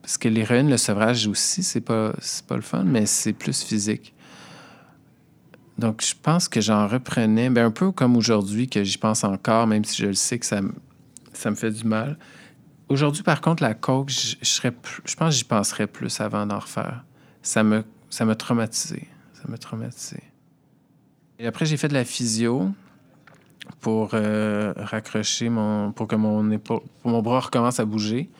Parce 0.00 0.16
que 0.16 0.28
l'héroïne, 0.28 0.70
le 0.70 0.76
sevrage 0.76 1.26
aussi, 1.26 1.62
c'est 1.62 1.80
pas, 1.80 2.12
pas 2.46 2.56
le 2.56 2.62
fun, 2.62 2.84
mais 2.84 3.06
c'est 3.06 3.32
plus 3.32 3.62
physique. 3.62 4.14
Donc, 5.78 6.04
je 6.04 6.14
pense 6.20 6.48
que 6.48 6.60
j'en 6.60 6.86
reprenais, 6.86 7.50
ben, 7.50 7.66
un 7.66 7.70
peu 7.70 7.90
comme 7.90 8.16
aujourd'hui, 8.16 8.68
que 8.68 8.84
j'y 8.84 8.98
pense 8.98 9.24
encore, 9.24 9.66
même 9.66 9.84
si 9.84 10.02
je 10.02 10.06
le 10.06 10.14
sais 10.14 10.38
que 10.38 10.46
ça, 10.46 10.60
ça 11.32 11.50
me 11.50 11.56
fait 11.56 11.70
du 11.70 11.84
mal. 11.84 12.18
Aujourd'hui, 12.88 13.22
par 13.22 13.40
contre, 13.40 13.62
la 13.62 13.74
coke, 13.74 14.10
je, 14.10 14.36
serais, 14.42 14.72
je 15.04 15.14
pense 15.16 15.30
que 15.30 15.38
j'y 15.38 15.44
penserais 15.44 15.86
plus 15.86 16.20
avant 16.20 16.46
d'en 16.46 16.58
refaire. 16.58 17.04
Ça 17.42 17.64
me, 17.64 17.84
ça 18.10 18.24
m'a 18.24 18.34
traumatisé. 18.34 19.08
Ça 19.32 19.42
m'a 19.48 19.58
traumatisé. 19.58 20.22
Et 21.42 21.46
après, 21.48 21.66
j'ai 21.66 21.76
fait 21.76 21.88
de 21.88 21.94
la 21.94 22.04
physio 22.04 22.70
pour 23.80 24.10
euh, 24.14 24.72
raccrocher 24.76 25.48
mon. 25.48 25.90
pour 25.90 26.06
que 26.06 26.14
mon, 26.14 26.48
épaule, 26.52 26.82
mon 27.02 27.20
bras 27.20 27.40
recommence 27.40 27.80
à 27.80 27.84
bouger. 27.84 28.30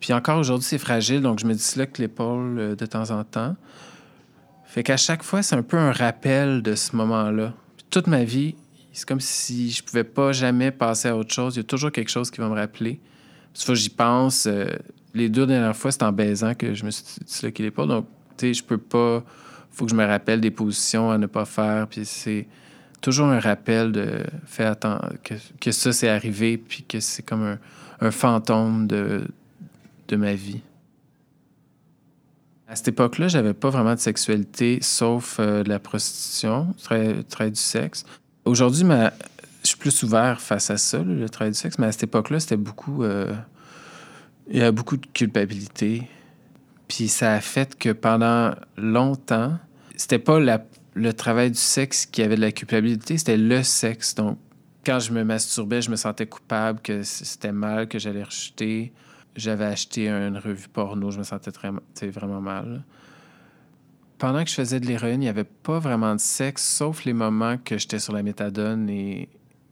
Puis 0.00 0.12
encore 0.12 0.38
aujourd'hui, 0.38 0.66
c'est 0.68 0.76
fragile, 0.76 1.22
donc 1.22 1.38
je 1.38 1.46
me 1.46 1.54
disloque 1.54 1.96
l'épaule 1.96 2.58
euh, 2.58 2.76
de 2.76 2.84
temps 2.84 3.10
en 3.10 3.24
temps. 3.24 3.56
Fait 4.66 4.82
qu'à 4.82 4.98
chaque 4.98 5.22
fois, 5.22 5.42
c'est 5.42 5.56
un 5.56 5.62
peu 5.62 5.78
un 5.78 5.92
rappel 5.92 6.60
de 6.60 6.74
ce 6.74 6.94
moment-là. 6.96 7.54
toute 7.88 8.06
ma 8.06 8.22
vie, 8.22 8.54
c'est 8.92 9.08
comme 9.08 9.20
si 9.20 9.70
je 9.70 9.82
pouvais 9.82 10.04
pas 10.04 10.32
jamais 10.32 10.72
passer 10.72 11.08
à 11.08 11.16
autre 11.16 11.32
chose. 11.32 11.56
Il 11.56 11.60
y 11.60 11.60
a 11.60 11.64
toujours 11.64 11.90
quelque 11.90 12.10
chose 12.10 12.30
qui 12.30 12.42
va 12.42 12.50
me 12.50 12.54
rappeler. 12.54 13.00
Cette 13.54 13.64
fois, 13.64 13.74
j'y 13.74 13.88
pense. 13.88 14.44
Euh, 14.44 14.66
les 15.14 15.30
deux 15.30 15.46
dernières 15.46 15.74
fois, 15.74 15.90
c'est 15.90 16.02
en 16.02 16.12
baisant 16.12 16.54
que 16.54 16.74
je 16.74 16.84
me 16.84 16.90
suis 16.90 17.24
disloqué 17.24 17.62
l'épaule. 17.62 17.88
Donc, 17.88 18.06
tu 18.36 18.48
sais, 18.48 18.54
je 18.54 18.62
peux 18.62 18.76
pas 18.76 19.24
faut 19.72 19.84
que 19.84 19.90
je 19.90 19.96
me 19.96 20.04
rappelle 20.04 20.40
des 20.40 20.50
positions 20.50 21.10
à 21.10 21.18
ne 21.18 21.26
pas 21.26 21.44
faire. 21.44 21.86
Puis 21.86 22.04
c'est 22.04 22.46
toujours 23.00 23.28
un 23.28 23.40
rappel 23.40 23.92
de 23.92 24.24
faire 24.46 24.72
attendre 24.72 25.12
que, 25.60 25.70
ça 25.70 25.92
c'est 25.92 26.08
arrivé, 26.08 26.58
puis 26.58 26.84
que 26.84 27.00
c'est 27.00 27.22
comme 27.22 27.58
un, 28.00 28.10
fantôme 28.10 28.86
de, 28.86 29.26
de 30.08 30.16
ma 30.16 30.34
vie. 30.34 30.60
À 32.70 32.76
cette 32.76 32.88
époque-là, 32.88 33.26
j'avais 33.26 33.52
pas 33.52 33.68
vraiment 33.68 33.94
de 33.94 33.98
sexualité, 33.98 34.78
sauf 34.80 35.38
euh, 35.40 35.64
de 35.64 35.68
la 35.68 35.80
prostitution, 35.80 36.72
le 36.90 37.22
travail 37.22 37.50
du 37.50 37.60
sexe. 37.60 38.04
Aujourd'hui, 38.44 38.84
ma... 38.84 39.12
je 39.62 39.68
suis 39.70 39.76
plus 39.76 40.04
ouvert 40.04 40.40
face 40.40 40.70
à 40.70 40.76
ça, 40.76 41.02
le 41.02 41.28
travail 41.28 41.50
du 41.50 41.58
sexe, 41.58 41.80
mais 41.80 41.88
à 41.88 41.92
cette 41.92 42.04
époque-là, 42.04 42.38
c'était 42.38 42.56
beaucoup. 42.56 43.02
Euh, 43.02 43.34
il 44.48 44.58
y 44.58 44.62
a 44.62 44.70
beaucoup 44.70 44.96
de 44.96 45.06
culpabilité. 45.06 46.08
Puis 46.90 47.06
ça 47.06 47.34
a 47.34 47.40
fait 47.40 47.78
que 47.78 47.90
pendant 47.90 48.52
longtemps, 48.76 49.56
c'était 49.94 50.18
pas 50.18 50.40
le 50.40 51.12
travail 51.12 51.52
du 51.52 51.58
sexe 51.58 52.04
qui 52.04 52.20
avait 52.20 52.34
de 52.34 52.40
la 52.40 52.50
culpabilité, 52.50 53.16
c'était 53.16 53.36
le 53.36 53.62
sexe. 53.62 54.16
Donc, 54.16 54.38
quand 54.84 54.98
je 54.98 55.12
me 55.12 55.22
masturbais, 55.22 55.82
je 55.82 55.90
me 55.92 55.94
sentais 55.94 56.26
coupable, 56.26 56.80
que 56.82 57.04
c'était 57.04 57.52
mal, 57.52 57.86
que 57.86 58.00
j'allais 58.00 58.24
rejeter. 58.24 58.92
J'avais 59.36 59.66
acheté 59.66 60.08
une 60.08 60.36
revue 60.36 60.66
porno, 60.66 61.12
je 61.12 61.18
me 61.18 61.22
sentais 61.22 61.52
très, 61.52 61.70
vraiment 62.10 62.40
mal. 62.40 62.82
Pendant 64.18 64.42
que 64.42 64.50
je 64.50 64.56
faisais 64.56 64.80
de 64.80 64.86
l'héroïne, 64.86 65.22
il 65.22 65.26
n'y 65.26 65.28
avait 65.28 65.44
pas 65.44 65.78
vraiment 65.78 66.16
de 66.16 66.20
sexe, 66.20 66.64
sauf 66.64 67.04
les 67.04 67.12
moments 67.12 67.56
que 67.56 67.78
j'étais 67.78 68.00
sur 68.00 68.14
la 68.14 68.24
méthadone 68.24 68.90
et 68.90 69.28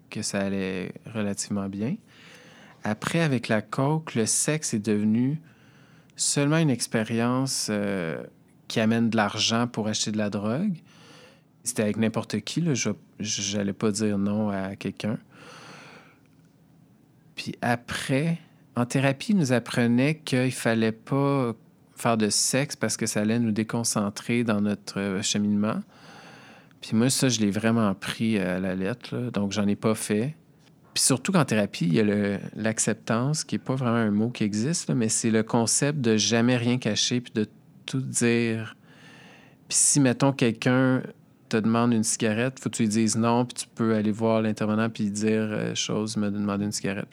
que 0.08 0.22
ça 0.22 0.38
allait 0.38 0.92
relativement 1.12 1.68
bien. 1.68 1.96
Après, 2.84 3.18
avec 3.18 3.48
la 3.48 3.60
coke, 3.60 4.14
le 4.14 4.24
sexe 4.24 4.72
est 4.72 4.86
devenu 4.86 5.42
seulement 6.18 6.58
une 6.58 6.70
expérience 6.70 7.68
euh, 7.70 8.22
qui 8.66 8.80
amène 8.80 9.08
de 9.08 9.16
l'argent 9.16 9.66
pour 9.66 9.88
acheter 9.88 10.12
de 10.12 10.18
la 10.18 10.28
drogue. 10.28 10.76
C'était 11.64 11.82
avec 11.82 11.96
n'importe 11.96 12.40
qui, 12.40 12.60
là. 12.60 12.74
Je 12.74 13.56
n'allais 13.56 13.72
pas 13.72 13.90
dire 13.90 14.18
non 14.18 14.50
à 14.50 14.76
quelqu'un. 14.76 15.18
Puis 17.34 17.54
après, 17.62 18.38
en 18.76 18.84
thérapie, 18.84 19.32
ils 19.32 19.38
nous 19.38 19.52
apprenait 19.52 20.16
qu'il 20.16 20.52
fallait 20.52 20.92
pas 20.92 21.54
faire 21.94 22.16
de 22.16 22.28
sexe 22.28 22.76
parce 22.76 22.96
que 22.96 23.06
ça 23.06 23.20
allait 23.20 23.38
nous 23.38 23.52
déconcentrer 23.52 24.44
dans 24.44 24.60
notre 24.60 25.20
cheminement. 25.22 25.80
Puis 26.80 26.96
moi, 26.96 27.10
ça, 27.10 27.28
je 27.28 27.40
l'ai 27.40 27.50
vraiment 27.50 27.92
pris 27.94 28.38
à 28.38 28.60
la 28.60 28.74
lettre, 28.74 29.30
donc 29.32 29.52
j'en 29.52 29.66
ai 29.66 29.76
pas 29.76 29.94
fait. 29.94 30.36
Puis 30.98 31.04
surtout 31.04 31.30
qu'en 31.30 31.44
thérapie, 31.44 31.86
il 31.86 31.94
y 31.94 32.00
a 32.00 32.38
l'acceptance, 32.56 33.44
qui 33.44 33.54
n'est 33.54 33.60
pas 33.60 33.76
vraiment 33.76 33.98
un 33.98 34.10
mot 34.10 34.30
qui 34.30 34.42
existe, 34.42 34.90
mais 34.90 35.08
c'est 35.08 35.30
le 35.30 35.44
concept 35.44 36.00
de 36.00 36.16
jamais 36.16 36.56
rien 36.56 36.76
cacher, 36.76 37.20
puis 37.20 37.32
de 37.32 37.46
tout 37.86 38.00
dire. 38.00 38.74
Puis 39.68 39.78
si, 39.78 40.00
mettons, 40.00 40.32
quelqu'un 40.32 41.04
te 41.48 41.56
demande 41.56 41.92
une 41.92 42.02
cigarette, 42.02 42.58
faut 42.58 42.68
que 42.68 42.74
tu 42.74 42.82
lui 42.82 42.88
dises 42.88 43.16
non, 43.16 43.44
puis 43.44 43.62
tu 43.62 43.66
peux 43.72 43.94
aller 43.94 44.10
voir 44.10 44.42
l'intervenant 44.42 44.90
puis 44.90 45.08
dire 45.08 45.46
euh, 45.52 45.72
chose, 45.76 46.16
me 46.16 46.32
demander 46.32 46.64
une 46.64 46.72
cigarette. 46.72 47.06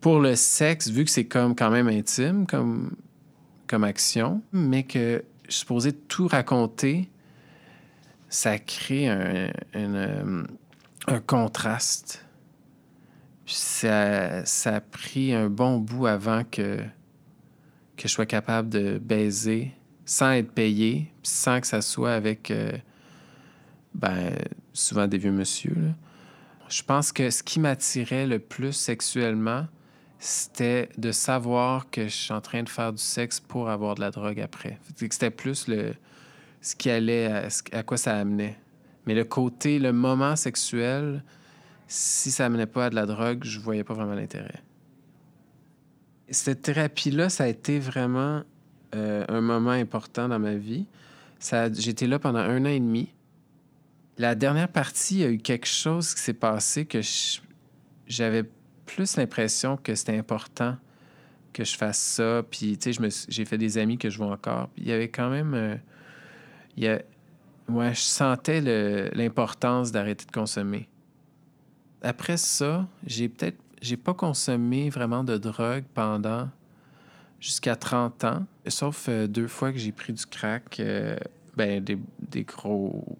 Pour 0.00 0.18
le 0.18 0.34
sexe, 0.34 0.90
vu 0.90 1.04
que 1.04 1.12
c'est 1.12 1.26
comme 1.26 1.54
quand 1.54 1.70
même 1.70 1.86
intime 1.86 2.44
comme, 2.44 2.96
comme 3.68 3.84
action, 3.84 4.42
mais 4.50 4.82
que 4.82 5.22
je 5.44 5.52
suis 5.52 5.60
supposé 5.60 5.92
tout 5.92 6.26
raconter, 6.26 7.08
ça 8.28 8.58
crée 8.58 9.06
un, 9.06 9.52
un, 9.74 9.94
euh, 9.94 10.42
un 11.06 11.20
contraste 11.20 12.23
ça, 13.46 14.44
ça 14.44 14.76
a 14.76 14.80
pris 14.80 15.34
un 15.34 15.48
bon 15.48 15.78
bout 15.78 16.06
avant 16.06 16.44
que, 16.44 16.78
que 17.96 18.02
je 18.02 18.08
sois 18.08 18.26
capable 18.26 18.68
de 18.68 18.98
baiser 18.98 19.72
sans 20.06 20.32
être 20.32 20.52
payé, 20.52 21.12
sans 21.22 21.60
que 21.60 21.66
ça 21.66 21.80
soit 21.80 22.12
avec 22.12 22.50
euh, 22.50 22.72
ben, 23.94 24.32
souvent 24.72 25.06
des 25.06 25.18
vieux 25.18 25.32
monsieur. 25.32 25.76
Je 26.68 26.82
pense 26.82 27.12
que 27.12 27.30
ce 27.30 27.42
qui 27.42 27.60
m'attirait 27.60 28.26
le 28.26 28.38
plus 28.38 28.72
sexuellement, 28.72 29.66
c'était 30.18 30.88
de 30.96 31.12
savoir 31.12 31.90
que 31.90 32.04
je 32.04 32.14
suis 32.14 32.32
en 32.32 32.40
train 32.40 32.62
de 32.62 32.68
faire 32.68 32.92
du 32.92 33.02
sexe 33.02 33.40
pour 33.40 33.68
avoir 33.68 33.94
de 33.94 34.00
la 34.00 34.10
drogue 34.10 34.40
après. 34.40 34.78
C'était 34.96 35.30
plus 35.30 35.68
le, 35.68 35.94
ce 36.60 36.74
qui 36.74 36.90
allait, 36.90 37.48
à 37.72 37.82
quoi 37.82 37.96
ça 37.96 38.16
amenait. 38.16 38.58
Mais 39.06 39.14
le 39.14 39.24
côté, 39.24 39.78
le 39.78 39.92
moment 39.92 40.34
sexuel, 40.34 41.22
si 41.86 42.30
ça 42.30 42.46
amenait 42.46 42.66
pas 42.66 42.86
à 42.86 42.90
de 42.90 42.94
la 42.94 43.06
drogue, 43.06 43.44
je 43.44 43.60
voyais 43.60 43.84
pas 43.84 43.94
vraiment 43.94 44.14
l'intérêt. 44.14 44.62
Cette 46.30 46.62
thérapie-là, 46.62 47.28
ça 47.28 47.44
a 47.44 47.46
été 47.48 47.78
vraiment 47.78 48.42
euh, 48.94 49.24
un 49.28 49.40
moment 49.40 49.70
important 49.70 50.28
dans 50.28 50.38
ma 50.38 50.54
vie. 50.54 50.86
J'étais 51.72 52.06
là 52.06 52.18
pendant 52.18 52.38
un 52.38 52.64
an 52.64 52.68
et 52.68 52.80
demi. 52.80 53.12
La 54.16 54.34
dernière 54.34 54.68
partie, 54.68 55.16
il 55.16 55.20
y 55.20 55.24
a 55.24 55.30
eu 55.30 55.38
quelque 55.38 55.66
chose 55.66 56.14
qui 56.14 56.20
s'est 56.20 56.32
passé 56.32 56.86
que 56.86 57.00
j'avais 58.06 58.44
plus 58.86 59.16
l'impression 59.16 59.76
que 59.76 59.94
c'était 59.94 60.16
important 60.16 60.76
que 61.52 61.64
je 61.64 61.76
fasse 61.76 61.98
ça. 61.98 62.42
Puis, 62.50 62.78
tu 62.78 62.92
sais, 62.92 63.26
j'ai 63.28 63.44
fait 63.44 63.58
des 63.58 63.78
amis 63.78 63.98
que 63.98 64.10
je 64.10 64.18
vois 64.18 64.32
encore. 64.32 64.68
Puis, 64.68 64.84
il 64.84 64.88
y 64.88 64.92
avait 64.92 65.08
quand 65.08 65.30
même. 65.30 65.54
Euh, 65.54 66.98
ouais, 67.68 67.94
je 67.94 68.00
sentais 68.00 68.60
l'importance 69.14 69.92
d'arrêter 69.92 70.26
de 70.26 70.32
consommer. 70.32 70.88
Après 72.04 72.36
ça, 72.36 72.86
j'ai 73.06 73.28
peut-être. 73.28 73.58
J'ai 73.80 73.96
pas 73.96 74.14
consommé 74.14 74.88
vraiment 74.88 75.24
de 75.24 75.36
drogue 75.36 75.84
pendant 75.92 76.48
jusqu'à 77.38 77.76
30 77.76 78.24
ans, 78.24 78.46
sauf 78.66 79.06
euh, 79.08 79.26
deux 79.26 79.48
fois 79.48 79.72
que 79.72 79.78
j'ai 79.78 79.92
pris 79.92 80.14
du 80.14 80.24
crack, 80.24 80.80
euh, 80.80 81.18
ben, 81.54 81.84
des, 81.84 82.44
gros 82.44 83.18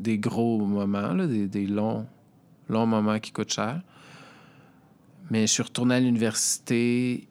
des 0.00 0.18
gros 0.18 0.58
moments, 0.58 1.14
là, 1.14 1.26
des, 1.26 1.46
des, 1.48 1.66
longs, 1.66 2.06
longs 2.68 2.84
moments 2.86 3.18
qui 3.18 3.32
coûtent 3.32 3.52
cher. 3.52 3.80
Mais 5.30 5.46
je 5.46 5.52
suis 5.52 5.62
retourné 5.62 5.94
à 5.94 6.00
l'université. 6.00 7.26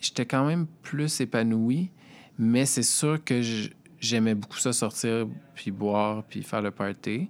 J'étais 0.00 0.24
quand 0.24 0.46
même 0.46 0.66
plus 0.82 1.20
épanoui, 1.20 1.90
mais 2.38 2.64
c'est 2.64 2.82
sûr 2.82 3.22
que 3.22 3.42
j'aimais 4.00 4.34
beaucoup 4.34 4.58
ça, 4.58 4.72
sortir, 4.72 5.26
puis 5.54 5.70
boire, 5.70 6.22
puis 6.24 6.42
faire 6.42 6.62
le 6.62 6.70
party. 6.70 7.28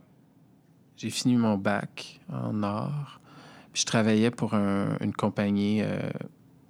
J'ai 0.96 1.10
fini 1.10 1.36
mon 1.36 1.56
bac 1.56 2.20
en 2.32 2.62
art. 2.62 3.20
Puis 3.72 3.82
je 3.82 3.86
travaillais 3.86 4.30
pour 4.30 4.54
une 4.54 5.12
compagnie, 5.16 5.82
euh, 5.82 6.10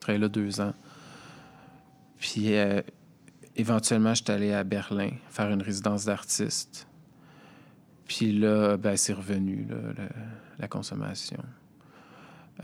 là 0.09 0.28
deux 0.28 0.61
ans. 0.61 0.75
Puis 2.18 2.56
euh, 2.56 2.80
éventuellement, 3.56 4.14
je 4.14 4.23
suis 4.23 4.33
allé 4.33 4.52
à 4.52 4.64
Berlin 4.64 5.11
faire 5.30 5.50
une 5.50 5.62
résidence 5.62 6.04
d'artiste. 6.04 6.87
Puis 8.06 8.33
là, 8.33 8.76
ben, 8.76 8.97
c'est 8.97 9.12
revenu, 9.12 9.66
la, 10.59 10.68
consommation. 10.68 11.42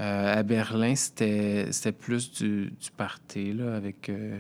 Euh, 0.00 0.38
à 0.38 0.42
Berlin, 0.42 0.94
c'était 0.94 1.92
plus 1.98 2.30
du, 2.32 2.70
du 2.70 2.90
party, 2.96 3.52
là, 3.52 3.74
avec 3.74 4.08
euh, 4.08 4.38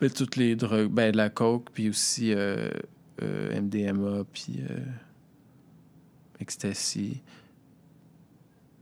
ben, 0.00 0.10
toutes 0.10 0.36
les 0.36 0.56
drogues, 0.56 0.90
ben, 0.90 1.12
de 1.12 1.16
la 1.16 1.30
coke, 1.30 1.70
puis 1.72 1.88
aussi 1.88 2.34
MDMA, 3.22 4.24
puis 4.32 4.60
ecstasy. 6.40 7.22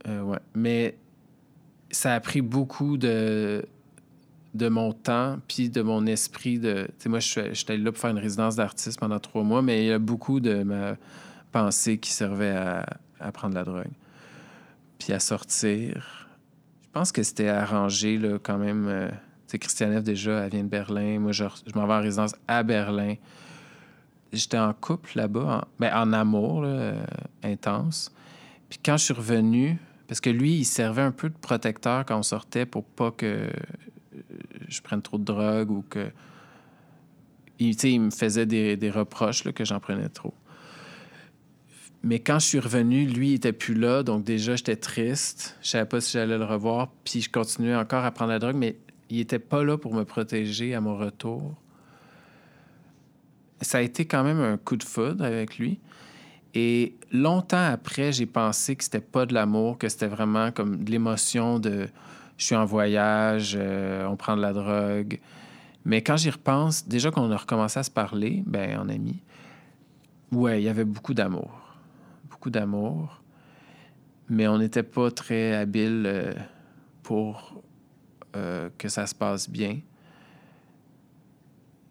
ouais. 0.05 0.39
Mais 0.53 0.97
ça 1.91 2.13
a 2.13 2.19
pris 2.19 2.41
beaucoup 2.41 2.97
de 2.97 3.65
de 4.53 4.69
mon 4.69 4.93
temps 4.93 5.37
puis 5.49 5.69
de 5.69 5.81
mon 5.81 6.05
esprit 6.05 6.59
de 6.59 6.87
moi 7.07 7.19
je 7.19 7.53
suis 7.53 7.65
allé 7.67 7.83
là 7.83 7.91
pour 7.91 7.99
faire 7.99 8.11
une 8.11 8.19
résidence 8.19 8.55
d'artiste 8.55 8.99
pendant 8.99 9.19
trois 9.19 9.43
mois 9.43 9.61
mais 9.61 9.83
il 9.83 9.87
y 9.87 9.91
a 9.91 9.99
beaucoup 9.99 10.39
de 10.39 10.63
ma 10.63 10.95
pensée 11.51 11.97
qui 11.97 12.11
servait 12.11 12.55
à, 12.55 13.31
prendre 13.33 13.53
la 13.53 13.65
drogue 13.65 13.91
puis 14.97 15.11
à 15.11 15.19
sortir 15.19 16.29
je 16.83 16.87
pense 16.93 17.11
que 17.11 17.21
c'était 17.21 17.49
arrangé 17.49 18.17
là, 18.17 18.39
quand 18.41 18.57
même 18.57 18.87
euh, 18.87 19.09
tu 19.49 19.59
sais 19.67 20.01
déjà 20.01 20.45
elle 20.45 20.51
vient 20.51 20.63
de 20.63 20.69
Berlin 20.69 21.19
moi 21.19 21.33
je, 21.33 21.43
m'en 21.75 21.85
vais 21.85 21.93
en 21.93 22.01
résidence 22.01 22.33
à 22.47 22.63
Berlin 22.63 23.15
j'étais 24.35 24.57
en 24.57 24.73
couple 24.73 25.11
là-bas 25.15 25.63
en, 25.63 25.67
ben, 25.79 25.93
en 25.95 26.13
amour 26.13 26.63
euh, 26.65 26.93
intense 27.43 28.11
puis 28.69 28.79
quand 28.83 28.97
je 28.97 29.05
suis 29.05 29.13
revenu 29.13 29.77
parce 30.07 30.21
que 30.21 30.29
lui, 30.29 30.53
il 30.53 30.65
servait 30.65 31.01
un 31.01 31.11
peu 31.11 31.29
de 31.29 31.37
protecteur 31.37 32.05
quand 32.05 32.17
on 32.17 32.23
sortait 32.23 32.65
pour 32.65 32.83
pas 32.83 33.11
que 33.11 33.49
je 34.67 34.81
prenne 34.81 35.01
trop 35.01 35.17
de 35.17 35.23
drogue 35.23 35.71
ou 35.71 35.83
que. 35.89 36.11
Il, 37.57 37.75
il 37.85 38.01
me 38.01 38.11
faisait 38.11 38.45
des, 38.45 38.91
reproches 38.91 39.45
là, 39.45 39.53
que 39.53 39.63
j'en 39.63 39.79
prenais 39.79 40.09
trop. 40.09 40.33
Mais 42.03 42.19
quand 42.19 42.37
je 42.37 42.45
suis 42.45 42.59
revenu, 42.59 43.07
lui, 43.07 43.29
il 43.29 43.33
était 43.35 43.53
plus 43.53 43.73
là, 43.73 44.03
donc 44.03 44.23
déjà, 44.25 44.55
j'étais 44.55 44.75
triste. 44.75 45.57
Je 45.61 45.69
savais 45.69 45.85
pas 45.85 46.01
si 46.01 46.11
j'allais 46.11 46.37
le 46.37 46.43
revoir, 46.43 46.91
puis 47.03 47.21
je 47.21 47.31
continuais 47.31 47.75
encore 47.75 48.03
à 48.03 48.11
prendre 48.11 48.31
la 48.31 48.39
drogue, 48.39 48.57
mais 48.57 48.77
il 49.09 49.21
était 49.21 49.39
pas 49.39 49.63
là 49.63 49.77
pour 49.77 49.93
me 49.95 50.03
protéger 50.03 50.75
à 50.75 50.81
mon 50.81 50.97
retour. 50.97 51.55
Ça 53.61 53.79
a 53.79 53.81
été 53.81 54.05
quand 54.05 54.23
même 54.23 54.39
un 54.39 54.57
coup 54.57 54.75
de 54.75 54.83
foudre 54.83 55.23
avec 55.23 55.57
lui. 55.57 55.79
Et 56.53 56.95
longtemps 57.11 57.65
après, 57.65 58.11
j'ai 58.11 58.25
pensé 58.25 58.75
que 58.75 58.83
c'était 58.83 59.01
pas 59.01 59.25
de 59.25 59.33
l'amour, 59.33 59.77
que 59.77 59.89
c'était 59.89 60.07
vraiment 60.07 60.51
comme 60.51 60.83
de 60.83 60.91
l'émotion 60.91 61.59
de 61.59 61.87
je 62.37 62.45
suis 62.45 62.55
en 62.55 62.65
voyage, 62.65 63.55
euh, 63.57 64.05
on 64.07 64.15
prend 64.15 64.35
de 64.35 64.41
la 64.41 64.53
drogue. 64.53 65.19
Mais 65.85 66.01
quand 66.01 66.17
j'y 66.17 66.29
repense, 66.29 66.87
déjà 66.87 67.11
qu'on 67.11 67.31
a 67.31 67.37
recommencé 67.37 67.79
à 67.79 67.83
se 67.83 67.91
parler, 67.91 68.43
ben 68.45 68.79
en 68.79 68.89
ami, 68.89 69.21
ouais, 70.31 70.61
il 70.61 70.65
y 70.65 70.69
avait 70.69 70.85
beaucoup 70.85 71.13
d'amour. 71.13 71.51
Beaucoup 72.29 72.49
d'amour. 72.49 73.21
Mais 74.27 74.47
on 74.47 74.57
n'était 74.57 74.83
pas 74.83 75.11
très 75.11 75.53
habile 75.53 76.03
euh, 76.05 76.33
pour 77.03 77.61
euh, 78.35 78.69
que 78.77 78.89
ça 78.89 79.05
se 79.05 79.15
passe 79.15 79.49
bien. 79.49 79.79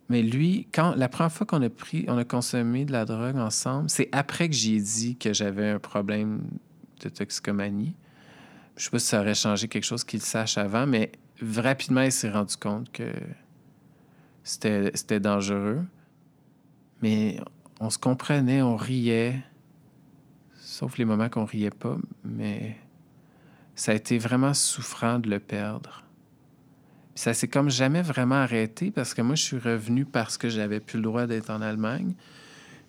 Mais 0.09 0.23
lui, 0.23 0.69
quand 0.73 0.95
la 0.95 1.09
première 1.09 1.33
fois 1.33 1.47
qu'on 1.47 1.63
a 1.63 1.71
pris, 1.71 2.05
on 2.09 2.19
a 2.19 2.25
consommé 2.25 2.85
de 2.85 2.93
la 2.93 3.05
drogue 3.05 3.37
ensemble, 3.37 3.89
c'est 3.89 4.09
après 4.13 4.49
que 4.49 4.55
j'ai 4.55 4.79
dit 4.79 5.17
que 5.17 5.33
j'avais 5.33 5.71
un 5.71 5.79
problème 5.79 6.43
de 7.01 7.09
toxicomanie. 7.09 7.95
Je 8.77 8.85
sais 8.85 8.91
pas 8.91 8.99
si 8.99 9.07
ça 9.07 9.21
aurait 9.21 9.35
changé 9.35 9.69
quelque 9.69 9.85
chose 9.85 10.05
qu'il 10.05 10.21
sache 10.21 10.59
avant, 10.59 10.87
mais 10.87 11.13
rapidement, 11.41 12.03
il 12.03 12.13
s'est 12.13 12.31
rendu 12.31 12.57
compte 12.57 12.93
que 12.93 13.13
c'était 14.43 15.21
dangereux. 15.21 15.83
Mais 17.01 17.41
on 17.81 17.89
se 17.89 17.99
comprenait, 17.99 18.63
on 18.63 18.77
riait, 18.77 19.43
sauf 20.57 20.99
les 20.99 21.05
moments 21.05 21.29
qu'on 21.29 21.45
riait 21.45 21.71
pas, 21.71 21.97
mais 22.25 22.77
ça 23.75 23.93
a 23.93 23.95
été 23.95 24.19
vraiment 24.19 24.55
souffrant 24.55 25.19
de 25.19 25.31
le 25.31 25.41
perdre. 25.41 26.04
Ça 27.15 27.35
s'est 27.35 27.49
comme 27.49 27.71
jamais 27.71 28.03
vraiment 28.03 28.37
arrêté 28.37 28.91
parce 28.91 29.15
que 29.15 29.23
moi, 29.23 29.35
je 29.35 29.43
suis 29.43 29.59
revenu 29.59 30.05
parce 30.05 30.37
que 30.37 30.49
j'avais 30.49 30.81
plus 30.81 30.97
le 30.97 31.05
droit 31.05 31.27
d'être 31.27 31.51
en 31.51 31.63
Allemagne. 31.63 32.15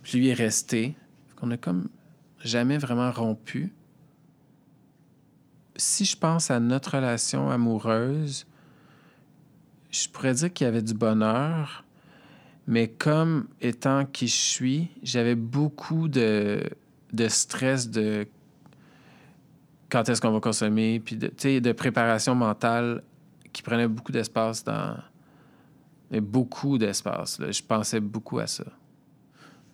Puis 0.04 0.18
lui 0.18 0.30
est 0.30 0.34
resté. 0.34 0.96
On 1.42 1.52
a 1.52 1.58
comme 1.58 1.90
jamais 2.44 2.78
vraiment 2.78 3.12
rompu 3.12 3.72
si 5.78 6.06
je 6.06 6.18
pense 6.18 6.52
à 6.52 6.60
notre 6.60 6.96
relation 6.96 7.50
amoureuse, 7.50 8.46
je 9.92 10.08
pourrais 10.10 10.34
dire 10.34 10.52
qu'il 10.52 10.66
y 10.66 10.68
avait 10.68 10.82
du 10.82 10.94
bonheur, 10.94 11.84
mais 12.68 12.88
comme 12.88 13.48
étant 13.62 14.06
qui 14.06 14.28
je 14.28 14.36
suis, 14.36 14.90
j'avais 15.04 15.36
beaucoup 15.36 16.08
de, 16.08 16.64
de 17.14 17.28
stress 17.28 17.90
de 17.90 18.28
quand 19.90 20.10
est-ce 20.10 20.20
qu'on 20.20 20.32
va 20.32 20.40
consommer, 20.40 21.00
puis 21.00 21.16
de, 21.16 21.60
de 21.60 21.72
préparation 21.72 22.36
mentale 22.36 23.04
qui 23.56 23.62
prenait 23.62 23.88
beaucoup 23.88 24.12
d'espace 24.12 24.64
dans. 24.64 24.98
beaucoup 26.12 26.78
d'espace. 26.78 27.40
Je 27.40 27.64
pensais 27.64 28.00
beaucoup 28.00 28.40
à 28.40 28.48
ça. 28.48 28.66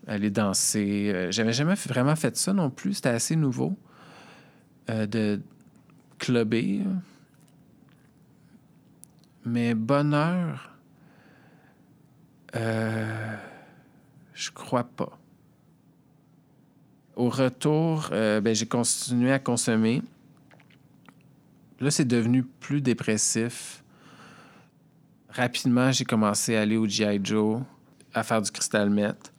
Aller 0.07 0.29
danser. 0.29 1.11
Euh, 1.13 1.31
j'avais 1.31 1.53
jamais 1.53 1.75
vraiment 1.75 2.15
fait 2.15 2.35
ça 2.35 2.53
non 2.53 2.69
plus. 2.69 2.95
C'était 2.95 3.09
assez 3.09 3.35
nouveau. 3.35 3.77
Euh, 4.89 5.05
de, 5.05 5.41
clubé. 6.21 6.81
Mais 9.43 9.73
bonheur, 9.73 10.77
euh, 12.55 13.35
je 14.33 14.51
crois 14.51 14.83
pas. 14.83 15.17
Au 17.15 17.29
retour, 17.29 18.09
euh, 18.11 18.39
ben, 18.39 18.53
j'ai 18.53 18.67
continué 18.67 19.31
à 19.31 19.39
consommer. 19.39 20.03
Là, 21.81 21.89
c'est 21.89 22.05
devenu 22.05 22.43
plus 22.43 22.79
dépressif. 22.79 23.83
Rapidement, 25.29 25.91
j'ai 25.91 26.05
commencé 26.05 26.55
à 26.55 26.61
aller 26.61 26.77
au 26.77 26.87
G.I. 26.87 27.19
Joe, 27.23 27.61
à 28.13 28.21
faire 28.21 28.41
du 28.41 28.51
cristal 28.51 28.91
meth. 28.91 29.33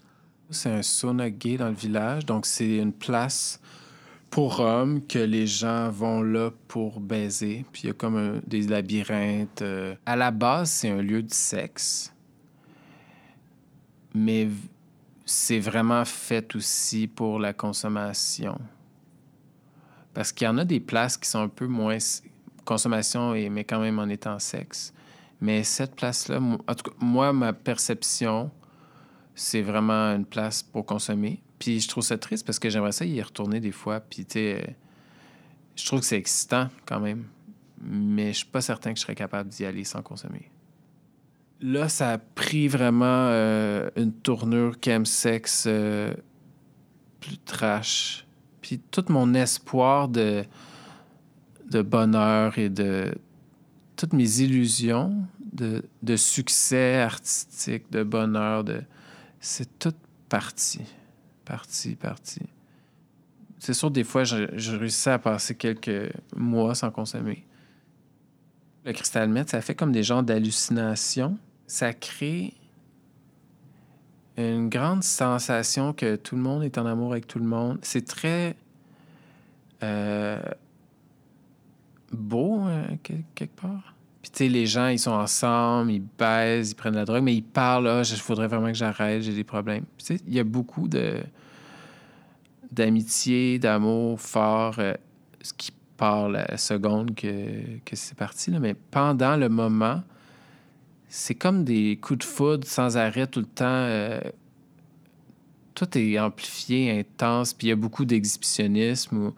C'est 0.50 0.70
un 0.70 0.82
sauna 0.82 1.30
gay 1.30 1.56
dans 1.56 1.68
le 1.68 1.74
village, 1.74 2.26
donc 2.26 2.44
c'est 2.44 2.78
une 2.78 2.92
place 2.92 3.60
pour 4.28 4.58
hommes 4.60 5.06
que 5.06 5.20
les 5.20 5.46
gens 5.46 5.88
vont 5.90 6.20
là 6.22 6.50
pour 6.66 6.98
baiser. 6.98 7.64
Puis 7.72 7.82
il 7.84 7.86
y 7.86 7.90
a 7.90 7.92
comme 7.92 8.40
des 8.46 8.62
labyrinthes. 8.62 9.62
Euh. 9.62 9.94
À 10.04 10.16
la 10.16 10.30
base, 10.30 10.70
c'est 10.70 10.90
un 10.90 11.00
lieu 11.00 11.22
de 11.22 11.32
sexe. 11.32 12.12
Mais 14.14 14.48
c'est 15.24 15.60
vraiment 15.60 16.04
fait 16.04 16.56
aussi 16.56 17.06
pour 17.06 17.38
la 17.38 17.52
consommation. 17.52 18.58
Parce 20.12 20.32
qu'il 20.32 20.46
y 20.46 20.48
en 20.48 20.58
a 20.58 20.64
des 20.64 20.80
places 20.80 21.16
qui 21.16 21.28
sont 21.28 21.40
un 21.40 21.48
peu 21.48 21.66
moins 21.66 21.98
consommation, 22.64 23.34
et, 23.34 23.48
mais 23.48 23.64
quand 23.64 23.80
même 23.80 23.98
en 23.98 24.08
étant 24.08 24.38
sexe. 24.38 24.92
Mais 25.40 25.64
cette 25.64 25.96
place-là, 25.96 26.38
en 26.40 26.74
tout 26.74 26.90
cas, 26.90 26.96
moi, 27.00 27.32
ma 27.32 27.52
perception, 27.52 28.50
c'est 29.34 29.62
vraiment 29.62 30.14
une 30.14 30.24
place 30.24 30.62
pour 30.62 30.86
consommer. 30.86 31.42
Puis 31.58 31.80
je 31.80 31.88
trouve 31.88 32.04
ça 32.04 32.18
triste 32.18 32.46
parce 32.46 32.58
que 32.58 32.70
j'aimerais 32.70 32.92
ça 32.92 33.04
y 33.04 33.20
retourner 33.20 33.60
des 33.60 33.72
fois. 33.72 34.00
Puis, 34.00 34.24
tu 34.24 34.34
sais, 34.34 34.76
je 35.76 35.86
trouve 35.86 36.00
que 36.00 36.06
c'est 36.06 36.16
excitant 36.16 36.68
quand 36.86 37.00
même. 37.00 37.24
Mais 37.80 38.28
je 38.32 38.38
suis 38.38 38.46
pas 38.46 38.60
certain 38.60 38.92
que 38.92 38.98
je 38.98 39.02
serais 39.02 39.14
capable 39.14 39.48
d'y 39.48 39.64
aller 39.64 39.84
sans 39.84 40.02
consommer. 40.02 40.50
Là, 41.60 41.88
ça 41.88 42.10
a 42.10 42.18
pris 42.18 42.68
vraiment 42.68 43.04
euh, 43.06 43.90
une 43.96 44.12
tournure 44.12 44.76
chemsex 44.84 45.64
euh, 45.66 46.14
plus 47.20 47.38
trash. 47.38 48.26
Puis 48.60 48.78
tout 48.78 49.04
mon 49.08 49.34
espoir 49.34 50.08
de, 50.08 50.44
de 51.72 51.82
bonheur 51.82 52.58
et 52.58 52.68
de 52.68 53.14
toutes 53.96 54.12
mes 54.12 54.40
illusions 54.40 55.26
de, 55.52 55.84
de 56.02 56.16
succès 56.16 57.00
artistique, 57.00 57.90
de 57.90 58.02
bonheur, 58.02 58.62
de... 58.64 58.82
c'est 59.40 59.78
tout 59.78 59.94
parti. 60.28 60.82
Parti, 61.44 61.96
parti. 61.96 62.40
C'est 63.58 63.74
sûr, 63.74 63.90
des 63.90 64.04
fois, 64.04 64.24
je, 64.24 64.46
je 64.56 65.08
à 65.08 65.18
passer 65.18 65.54
quelques 65.54 66.12
mois 66.36 66.74
sans 66.74 66.90
consommer. 66.90 67.46
Le 68.84 68.92
cristal 68.92 69.28
meth, 69.28 69.50
ça 69.50 69.60
fait 69.60 69.74
comme 69.74 69.92
des 69.92 70.02
genres 70.02 70.22
d'hallucinations. 70.22 71.38
Ça 71.66 71.92
crée 71.92 72.54
une 74.36 74.68
grande 74.68 75.02
sensation 75.02 75.92
que 75.92 76.16
tout 76.16 76.36
le 76.36 76.42
monde 76.42 76.64
est 76.64 76.78
en 76.78 76.86
amour 76.86 77.12
avec 77.12 77.26
tout 77.26 77.38
le 77.38 77.44
monde. 77.44 77.78
C'est 77.82 78.06
très 78.06 78.56
euh, 79.82 80.40
beau, 82.12 82.66
euh, 82.66 82.86
quelque 83.34 83.60
part. 83.60 83.94
Puis, 84.22 84.30
tu 84.30 84.38
sais, 84.38 84.48
les 84.48 84.66
gens, 84.66 84.88
ils 84.88 84.98
sont 84.98 85.10
ensemble, 85.10 85.90
ils 85.90 86.04
baisent, 86.18 86.70
ils 86.70 86.74
prennent 86.74 86.94
la 86.94 87.04
drogue, 87.04 87.24
mais 87.24 87.34
ils 87.34 87.42
parlent, 87.42 87.88
ah, 87.88 88.02
il 88.08 88.16
faudrait 88.16 88.46
vraiment 88.46 88.68
que 88.68 88.74
j'arrête, 88.74 89.22
j'ai 89.22 89.34
des 89.34 89.44
problèmes. 89.44 89.84
Tu 89.98 90.04
sais, 90.04 90.20
il 90.26 90.34
y 90.34 90.38
a 90.38 90.44
beaucoup 90.44 90.88
de 90.88 91.20
d'amitié, 92.70 93.58
d'amour 93.58 94.18
fort, 94.18 94.76
euh, 94.78 94.94
ce 95.42 95.52
qui 95.52 95.72
part 95.98 96.30
la 96.30 96.56
seconde 96.56 97.14
que, 97.14 97.78
que 97.84 97.96
c'est 97.96 98.16
parti, 98.16 98.50
là. 98.50 98.60
mais 98.60 98.74
pendant 98.74 99.36
le 99.36 99.50
moment, 99.50 100.02
c'est 101.08 101.34
comme 101.34 101.64
des 101.64 101.98
coups 102.00 102.20
de 102.20 102.24
foudre 102.24 102.66
sans 102.66 102.96
arrêt 102.96 103.26
tout 103.26 103.40
le 103.40 103.46
temps. 103.46 103.66
Euh, 103.66 104.20
tout 105.74 105.98
est 105.98 106.18
amplifié, 106.18 106.98
intense, 106.98 107.52
puis 107.52 107.66
il 107.66 107.70
y 107.70 107.72
a 107.72 107.76
beaucoup 107.76 108.06
d'exhibitionnisme. 108.06 109.32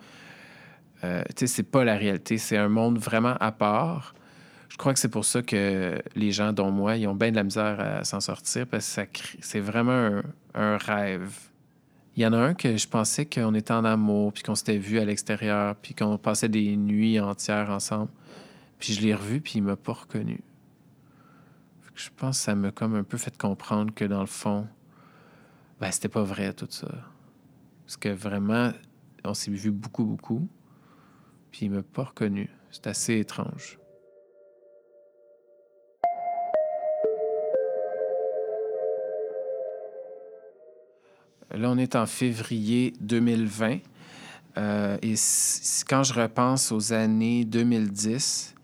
Euh, 1.05 1.23
c'est 1.35 1.71
pas 1.71 1.85
la 1.85 1.97
réalité, 1.97 2.39
c'est 2.39 2.57
un 2.57 2.69
monde 2.69 2.99
vraiment 2.99 3.37
à 3.41 3.53
part. 3.53 4.15
Je 4.69 4.77
crois 4.77 4.93
que 4.93 4.99
c'est 4.99 5.09
pour 5.09 5.25
ça 5.25 5.43
que 5.43 6.03
les 6.17 6.33
gens, 6.33 6.53
dont 6.53 6.71
moi, 6.71 6.97
ils 6.97 7.07
ont 7.07 7.15
bien 7.15 7.31
de 7.31 7.37
la 7.37 7.45
misère 7.45 7.79
à 7.79 8.05
s'en 8.05 8.21
sortir 8.21 8.67
parce 8.67 8.97
que 8.97 9.19
c'est 9.41 9.61
vraiment 9.61 10.21
un, 10.55 10.77
rêve. 10.79 11.31
Il 12.17 12.23
y 12.23 12.27
en 12.27 12.33
a 12.33 12.39
un 12.39 12.55
que 12.55 12.77
je 12.77 12.89
pensais 12.89 13.27
qu'on 13.27 13.55
était 13.55 13.73
en 13.73 13.85
amour, 13.85 14.33
puis 14.33 14.43
qu'on 14.43 14.55
s'était 14.55 14.79
vu 14.79 14.99
à 14.99 15.05
l'extérieur, 15.05 15.77
puis 15.77 15.95
qu'on 15.95 16.19
passait 16.19 16.49
des 16.49 16.77
nuits 16.77 17.21
entières 17.21 17.71
ensemble. 17.71 18.11
Puis 18.79 18.95
je 18.95 19.01
l'ai 19.01 19.15
revu, 19.15 19.41
puis 19.41 19.55
il 19.57 19.63
m'a 19.63 19.77
pas 19.77 19.93
reconnu. 19.93 20.41
Je 21.95 22.09
pense 22.17 22.39
que 22.39 22.45
ça 22.45 22.55
m'a 22.55 22.73
comme 22.73 22.97
un 22.97 23.05
peu 23.05 23.17
fait 23.17 23.37
comprendre 23.37 23.95
que 23.95 24.05
dans 24.05 24.21
le 24.21 24.27
fond, 24.27 24.67
ben, 25.81 25.91
c'était 25.93 26.09
pas 26.09 26.23
vrai 26.23 26.53
tout 26.53 26.67
ça. 26.69 26.89
Parce 27.85 27.97
que 27.97 28.09
vraiment, 28.09 28.73
on 29.25 29.35
s'est 29.35 29.51
vu 29.51 29.71
beaucoup, 29.71 30.05
beaucoup, 30.05 30.49
puis 31.55 31.67
il 31.67 31.71
m'a 31.71 31.85
pas 31.85 32.03
reconnu. 32.03 32.51
C'est 32.73 32.89
assez 32.89 33.17
étrange. 33.21 33.79
Là, 41.53 41.71
on 41.71 41.79
est 41.79 41.95
en 41.95 42.07
février 42.07 42.93
2020. 42.99 43.79
Euh, 44.57 44.99
et 45.01 45.15
quand 45.89 46.03
je 46.03 46.13
repense 46.13 46.73
aux 46.73 46.93
années 46.93 47.45
2010, 47.45 48.57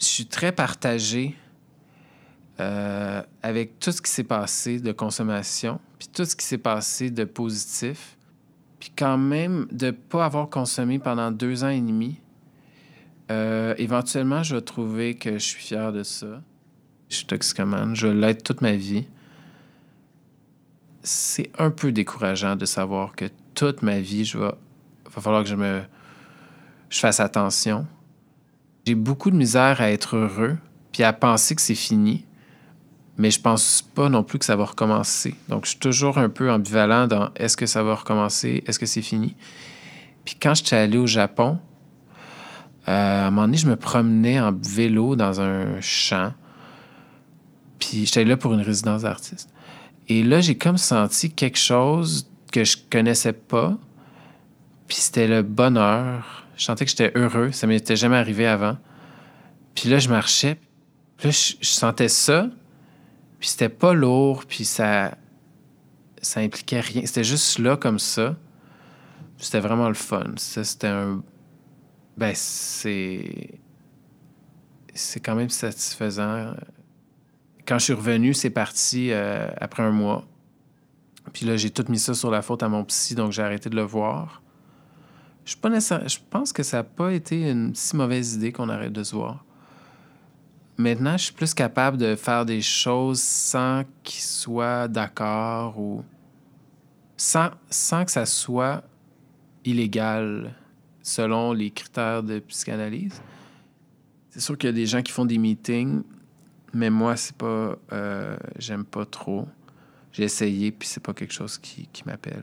je 0.00 0.04
suis 0.06 0.26
très 0.26 0.52
partagé 0.52 1.36
euh, 2.58 3.22
avec 3.42 3.78
tout 3.80 3.92
ce 3.92 4.00
qui 4.00 4.10
s'est 4.10 4.24
passé 4.24 4.80
de 4.80 4.92
consommation, 4.92 5.78
puis 5.98 6.08
tout 6.08 6.24
ce 6.24 6.34
qui 6.34 6.46
s'est 6.46 6.56
passé 6.56 7.10
de 7.10 7.24
positif. 7.24 8.17
Puis 8.80 8.92
quand 8.96 9.18
même, 9.18 9.66
de 9.72 9.86
ne 9.86 9.90
pas 9.90 10.24
avoir 10.24 10.48
consommé 10.48 10.98
pendant 10.98 11.30
deux 11.30 11.64
ans 11.64 11.68
et 11.68 11.80
demi, 11.80 12.20
euh, 13.30 13.74
éventuellement, 13.78 14.42
je 14.42 14.56
vais 14.56 14.62
trouver 14.62 15.14
que 15.14 15.34
je 15.34 15.44
suis 15.44 15.62
fier 15.62 15.92
de 15.92 16.02
ça. 16.02 16.40
Je 17.08 17.16
suis 17.16 17.26
toxicomane, 17.26 17.94
je 17.96 18.06
l'être 18.06 18.42
toute 18.42 18.60
ma 18.60 18.72
vie 18.72 19.06
c'est 21.08 21.50
un 21.58 21.70
peu 21.70 21.90
décourageant 21.90 22.56
de 22.56 22.66
savoir 22.66 23.14
que 23.14 23.26
toute 23.54 23.82
ma 23.82 24.00
vie, 24.00 24.24
je 24.24 24.38
vais, 24.38 24.52
va 25.14 25.22
falloir 25.22 25.42
que 25.42 25.48
je 25.48 25.56
me 25.56 25.82
je 26.90 27.00
fasse 27.00 27.20
attention. 27.20 27.86
J'ai 28.86 28.94
beaucoup 28.94 29.30
de 29.30 29.36
misère 29.36 29.80
à 29.80 29.90
être 29.90 30.16
heureux, 30.16 30.56
puis 30.92 31.02
à 31.02 31.12
penser 31.12 31.54
que 31.54 31.60
c'est 31.60 31.74
fini, 31.74 32.24
mais 33.18 33.30
je 33.30 33.40
pense 33.40 33.82
pas 33.82 34.08
non 34.08 34.22
plus 34.22 34.38
que 34.38 34.44
ça 34.44 34.56
va 34.56 34.64
recommencer. 34.64 35.34
Donc, 35.48 35.64
je 35.64 35.70
suis 35.70 35.78
toujours 35.78 36.18
un 36.18 36.28
peu 36.28 36.50
ambivalent 36.50 37.06
dans 37.06 37.30
est-ce 37.34 37.56
que 37.56 37.66
ça 37.66 37.82
va 37.82 37.96
recommencer, 37.96 38.62
est-ce 38.66 38.78
que 38.78 38.86
c'est 38.86 39.02
fini. 39.02 39.34
Puis 40.24 40.36
quand 40.40 40.54
j'étais 40.54 40.76
allé 40.76 40.98
au 40.98 41.06
Japon, 41.06 41.58
euh, 42.88 43.24
à 43.24 43.26
un 43.26 43.30
moment 43.30 43.46
donné, 43.46 43.58
je 43.58 43.66
me 43.66 43.76
promenais 43.76 44.40
en 44.40 44.52
vélo 44.52 45.16
dans 45.16 45.40
un 45.40 45.80
champ. 45.80 46.32
Puis 47.78 48.06
j'étais 48.06 48.24
là 48.24 48.36
pour 48.36 48.54
une 48.54 48.62
résidence 48.62 49.02
d'artiste. 49.02 49.50
Et 50.08 50.22
là, 50.22 50.40
j'ai 50.40 50.56
comme 50.56 50.78
senti 50.78 51.30
quelque 51.30 51.58
chose 51.58 52.30
que 52.50 52.64
je 52.64 52.76
connaissais 52.90 53.34
pas. 53.34 53.76
Puis 54.86 54.96
c'était 54.98 55.28
le 55.28 55.42
bonheur. 55.42 56.46
Je 56.56 56.64
sentais 56.64 56.86
que 56.86 56.90
j'étais 56.90 57.12
heureux. 57.14 57.52
Ça 57.52 57.66
m'était 57.66 57.96
jamais 57.96 58.16
arrivé 58.16 58.46
avant. 58.46 58.78
Puis 59.74 59.90
là, 59.90 59.98
je 59.98 60.08
marchais. 60.08 60.58
Puis 61.18 61.28
là, 61.28 61.30
je, 61.60 61.66
sentais 61.66 62.08
ça. 62.08 62.48
Puis 63.38 63.50
c'était 63.50 63.68
pas 63.68 63.94
lourd. 63.94 64.44
Puis 64.46 64.64
ça, 64.64 65.16
ça 66.20 66.40
impliquait 66.40 66.80
rien. 66.80 67.06
C'était 67.06 67.24
juste 67.24 67.58
là 67.58 67.76
comme 67.76 67.98
ça. 67.98 68.36
C'était 69.36 69.60
vraiment 69.60 69.88
le 69.88 69.94
fun. 69.94 70.32
Ça, 70.36 70.64
c'était 70.64 70.88
un. 70.88 71.22
Ben, 72.16 72.32
c'est. 72.34 73.60
C'est 74.94 75.20
quand 75.20 75.36
même 75.36 75.50
satisfaisant 75.50 76.54
quand 77.68 77.78
je 77.78 77.84
suis 77.84 77.92
revenu, 77.92 78.32
c'est 78.32 78.50
parti 78.50 79.10
euh, 79.12 79.46
après 79.60 79.82
un 79.82 79.90
mois. 79.90 80.26
Puis 81.34 81.44
là, 81.44 81.58
j'ai 81.58 81.68
tout 81.68 81.84
mis 81.90 81.98
ça 81.98 82.14
sur 82.14 82.30
la 82.30 82.40
faute 82.40 82.62
à 82.62 82.68
mon 82.70 82.82
psy, 82.84 83.14
donc 83.14 83.32
j'ai 83.32 83.42
arrêté 83.42 83.68
de 83.68 83.76
le 83.76 83.82
voir. 83.82 84.42
Je, 85.44 85.54
pas 85.54 85.68
je 85.78 86.18
pense 86.30 86.54
que 86.54 86.62
ça 86.62 86.78
n'a 86.78 86.84
pas 86.84 87.12
été 87.12 87.50
une 87.50 87.74
si 87.74 87.94
mauvaise 87.94 88.34
idée 88.34 88.52
qu'on 88.52 88.70
arrête 88.70 88.92
de 88.92 89.02
se 89.02 89.14
voir. 89.14 89.44
Maintenant, 90.78 91.16
je 91.16 91.24
suis 91.24 91.34
plus 91.34 91.54
capable 91.54 91.96
de 91.96 92.14
faire 92.14 92.46
des 92.46 92.62
choses 92.62 93.20
sans 93.20 93.82
qu'il 94.04 94.22
soit 94.22 94.88
d'accord 94.88 95.78
ou 95.78 96.04
sans, 97.16 97.50
sans 97.68 98.04
que 98.04 98.12
ça 98.12 98.26
soit 98.26 98.84
illégal 99.64 100.54
selon 101.02 101.52
les 101.52 101.70
critères 101.70 102.22
de 102.22 102.38
psychanalyse. 102.38 103.20
C'est 104.30 104.40
sûr 104.40 104.56
qu'il 104.56 104.68
y 104.68 104.72
a 104.72 104.74
des 104.74 104.86
gens 104.86 105.02
qui 105.02 105.12
font 105.12 105.24
des 105.24 105.38
meetings 105.38 106.02
mais 106.72 106.90
moi, 106.90 107.16
c'est 107.16 107.36
pas. 107.36 107.78
Euh, 107.92 108.36
j'aime 108.58 108.84
pas 108.84 109.06
trop. 109.06 109.46
J'ai 110.12 110.24
essayé, 110.24 110.72
puis 110.72 110.88
c'est 110.88 111.02
pas 111.02 111.14
quelque 111.14 111.32
chose 111.32 111.58
qui, 111.58 111.88
qui 111.92 112.02
m'appelle. 112.04 112.42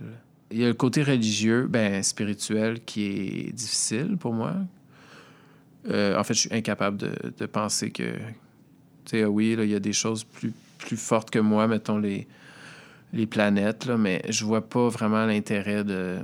Il 0.52 0.60
y 0.60 0.64
a 0.64 0.68
le 0.68 0.74
côté 0.74 1.04
religieux, 1.04 1.68
ben 1.68 2.02
spirituel, 2.04 2.84
qui 2.84 3.06
est 3.06 3.52
difficile 3.52 4.18
pour 4.18 4.34
moi. 4.34 4.56
Euh, 5.90 6.18
en 6.18 6.24
fait, 6.24 6.34
je 6.34 6.40
suis 6.42 6.54
incapable 6.54 6.98
de, 6.98 7.46
penser 7.46 7.92
que. 7.92 8.14
Tu 9.06 9.12
sais, 9.12 9.24
ah 9.24 9.30
oui, 9.30 9.56
il 9.58 9.70
y 9.70 9.76
a 9.76 9.80
des 9.80 9.94
choses 9.94 10.24
plus, 10.24 10.54
plus 10.80 10.98
fortes 10.98 11.30
que 11.30 11.40
moi, 11.40 11.68
mettons 11.68 11.98
les, 11.98 12.28
les 13.14 13.28
planètes, 13.28 13.86
là, 13.86 13.98
mais 13.98 14.22
je 14.30 14.46
vois 14.46 14.68
pas 14.68 14.90
vraiment 14.90 15.26
l'intérêt 15.26 15.84
de. 15.84 16.18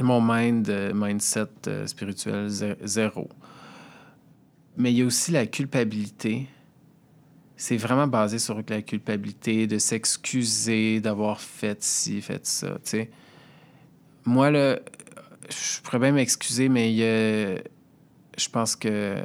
Mon 0.00 0.20
mind, 0.20 0.92
mindset 0.94 1.46
euh, 1.68 1.86
spirituel, 1.86 2.48
zéro. 2.82 3.28
Mais 4.76 4.92
il 4.92 4.98
y 4.98 5.02
a 5.02 5.06
aussi 5.06 5.30
la 5.30 5.46
culpabilité 5.46 6.48
c'est 7.56 7.76
vraiment 7.76 8.06
basé 8.06 8.38
sur 8.38 8.60
la 8.68 8.82
culpabilité, 8.82 9.66
de 9.66 9.78
s'excuser 9.78 11.00
d'avoir 11.00 11.40
fait 11.40 11.82
ci, 11.82 12.20
fait 12.20 12.44
ça, 12.46 12.78
sais. 12.82 13.10
Moi, 14.24 14.50
là, 14.50 14.80
je 15.48 15.80
pourrais 15.82 15.98
bien 15.98 16.12
m'excuser, 16.12 16.68
mais 16.68 16.92
je 18.36 18.48
pense 18.48 18.76
que 18.76 19.16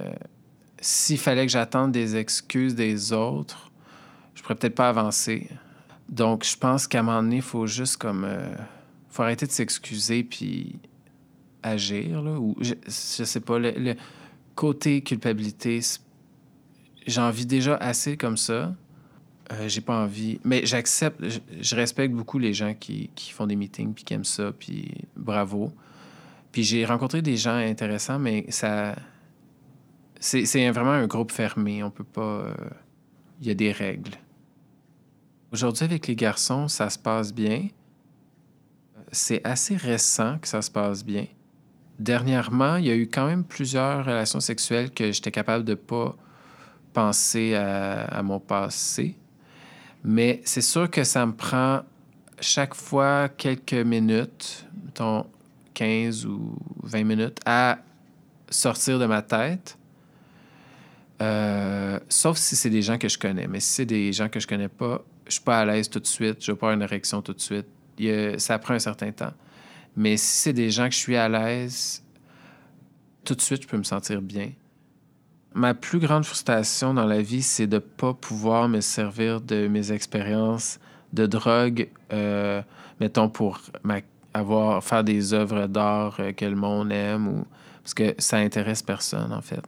s'il 0.80 1.18
fallait 1.18 1.46
que 1.46 1.52
j'attende 1.52 1.92
des 1.92 2.16
excuses 2.16 2.76
des 2.76 3.12
autres, 3.14 3.72
je 4.36 4.42
pourrais 4.42 4.56
peut-être 4.56 4.76
pas 4.76 4.90
avancer. 4.90 5.50
Donc, 6.08 6.46
je 6.46 6.58
pense 6.58 6.88
qu'à 6.88 7.00
un 7.00 7.04
moment 7.04 7.22
donné, 7.22 7.38
il 7.38 7.42
faut 7.42 7.68
juste 7.68 7.98
comme... 7.98 8.24
Euh, 8.26 8.56
faut 9.10 9.24
arrêter 9.24 9.46
de 9.46 9.52
s'excuser 9.52 10.24
puis 10.24 10.80
agir, 11.62 12.22
là. 12.22 12.40
Ou, 12.40 12.56
je, 12.62 12.74
je 12.86 13.24
sais 13.24 13.40
pas, 13.40 13.60
le, 13.60 13.72
le 13.72 13.96
côté 14.56 15.02
culpabilité, 15.02 15.82
j'en 17.06 17.30
vis 17.32 17.46
déjà 17.46 17.76
assez 17.76 18.18
comme 18.18 18.38
ça. 18.38 18.76
Euh, 19.52 19.68
j'ai 19.68 19.82
pas 19.82 19.98
envie. 19.98 20.40
Mais 20.44 20.66
j'accepte, 20.66 21.24
je, 21.60 21.76
respecte 21.76 22.14
beaucoup 22.14 22.38
les 22.38 22.54
gens 22.54 22.74
qui, 22.74 23.10
qui, 23.16 23.32
font 23.32 23.48
des 23.48 23.56
meetings 23.56 23.94
puis 23.94 24.04
qui 24.04 24.14
aiment 24.14 24.24
ça, 24.24 24.52
puis 24.52 24.92
bravo. 25.16 25.72
Puis 26.52 26.64
j'ai 26.64 26.86
rencontré 26.86 27.22
des 27.22 27.38
gens 27.38 27.56
intéressants, 27.56 28.20
mais 28.20 28.46
ça. 28.50 28.96
C'est 30.20 30.70
vraiment 30.72 30.92
un 30.92 31.08
groupe 31.08 31.32
fermé. 31.32 31.84
On 31.84 31.92
peut 31.92 32.04
pas. 32.04 32.22
Euh, 32.22 32.54
il 33.40 33.48
y 33.48 33.52
a 33.52 33.54
des 33.54 33.72
règles. 33.72 34.16
Aujourd'hui, 35.52 35.86
avec 35.86 36.08
les 36.08 36.16
garçons, 36.16 36.68
ça 36.68 36.90
se 36.90 37.00
passe 37.00 37.34
bien. 37.34 37.68
C'est 39.12 39.42
assez 39.46 39.76
récent 39.76 40.38
que 40.40 40.48
ça 40.48 40.62
se 40.62 40.70
passe 40.70 41.04
bien. 41.04 41.26
dernièrement, 41.98 42.78
il 42.78 42.86
y 42.86 42.92
a 42.92 42.96
eu 42.96 43.08
quand 43.08 43.26
même 43.26 43.44
plusieurs 43.44 44.06
relations 44.06 44.40
sexuelles 44.40 44.92
que 44.92 45.12
j'étais 45.12 45.32
capable 45.32 45.66
de 45.66 45.74
pas 45.74 46.16
penser 46.94 47.56
à, 47.56 48.22
mon 48.24 48.40
passé. 48.40 49.16
Mais 50.04 50.42
c'est 50.46 50.62
sûr 50.62 50.90
que 50.90 51.04
ça 51.04 51.26
me 51.26 51.34
prend 51.34 51.82
chaque 52.40 52.74
fois 52.74 53.30
quelques 53.30 53.74
minutes, 53.74 54.66
15 55.80 56.26
ou 56.26 56.58
20 56.84 57.04
minutes, 57.06 57.40
à 57.46 57.80
sortir 58.50 59.00
de 59.00 59.06
ma 59.06 59.22
tête. 59.22 59.78
Euh, 61.22 62.00
sauf 62.10 62.38
si 62.38 62.56
c'est 62.58 62.70
des 62.70 62.82
gens 62.82 62.98
que 62.98 63.08
je 63.08 63.18
connais. 63.18 63.48
Mais 63.48 63.60
si 63.62 63.70
c'est 63.70 63.86
des 63.86 64.12
gens 64.12 64.28
que 64.28 64.40
je 64.42 64.48
connais 64.48 64.68
pas, 64.68 65.02
je 65.28 65.34
suis 65.34 65.42
pas 65.42 65.60
à 65.60 65.66
l'aise 65.66 65.90
tout 65.90 66.00
de 66.02 66.08
suite. 66.08 66.44
Je 66.44 66.52
vais 66.52 66.58
pas 66.58 66.68
avoir 66.68 66.74
une 66.76 66.82
érection 66.82 67.22
tout 67.22 67.34
de 67.34 67.40
suite. 67.40 67.68
Ça 68.40 68.60
prend 68.60 68.74
un 68.74 68.80
certain 68.80 69.12
temps. 69.12 69.34
Mais 69.96 70.18
si 70.18 70.42
c'est 70.42 70.54
des 70.54 70.70
gens 70.70 70.88
que 70.88 70.94
je 70.94 71.00
suis 71.00 71.16
à 71.16 71.30
l'aise, 71.30 72.04
tout 73.24 73.36
de 73.36 73.42
suite, 73.42 73.64
je 73.64 73.68
peux 73.68 73.78
me 73.78 73.84
sentir 73.84 74.22
bien. 74.22 74.52
Ma 75.54 75.74
plus 75.74 76.00
grande 76.00 76.26
frustration 76.26 76.94
dans 76.94 77.06
la 77.06 77.22
vie, 77.22 77.42
c'est 77.42 77.68
de 77.68 77.76
ne 77.76 77.80
pas 77.80 78.14
pouvoir 78.14 78.68
me 78.68 78.82
servir 78.82 79.40
de 79.42 79.68
mes 79.68 79.92
expériences 79.94 80.78
de 81.14 81.26
drogue, 81.26 81.90
euh, 82.14 82.62
mettons, 83.00 83.30
pour 83.30 83.60
ma- 83.84 84.02
avoir, 84.34 84.84
faire 84.84 85.04
des 85.04 85.34
œuvres 85.34 85.68
d'art 85.68 86.18
euh, 86.20 86.32
que 86.32 86.46
le 86.46 86.56
monde 86.56 86.92
aime, 86.92 87.28
ou, 87.28 87.46
parce 87.84 87.94
que 87.94 88.16
ça 88.18 88.38
intéresse 88.38 88.82
personne, 88.82 89.34
en 89.34 89.42
fait. 89.42 89.64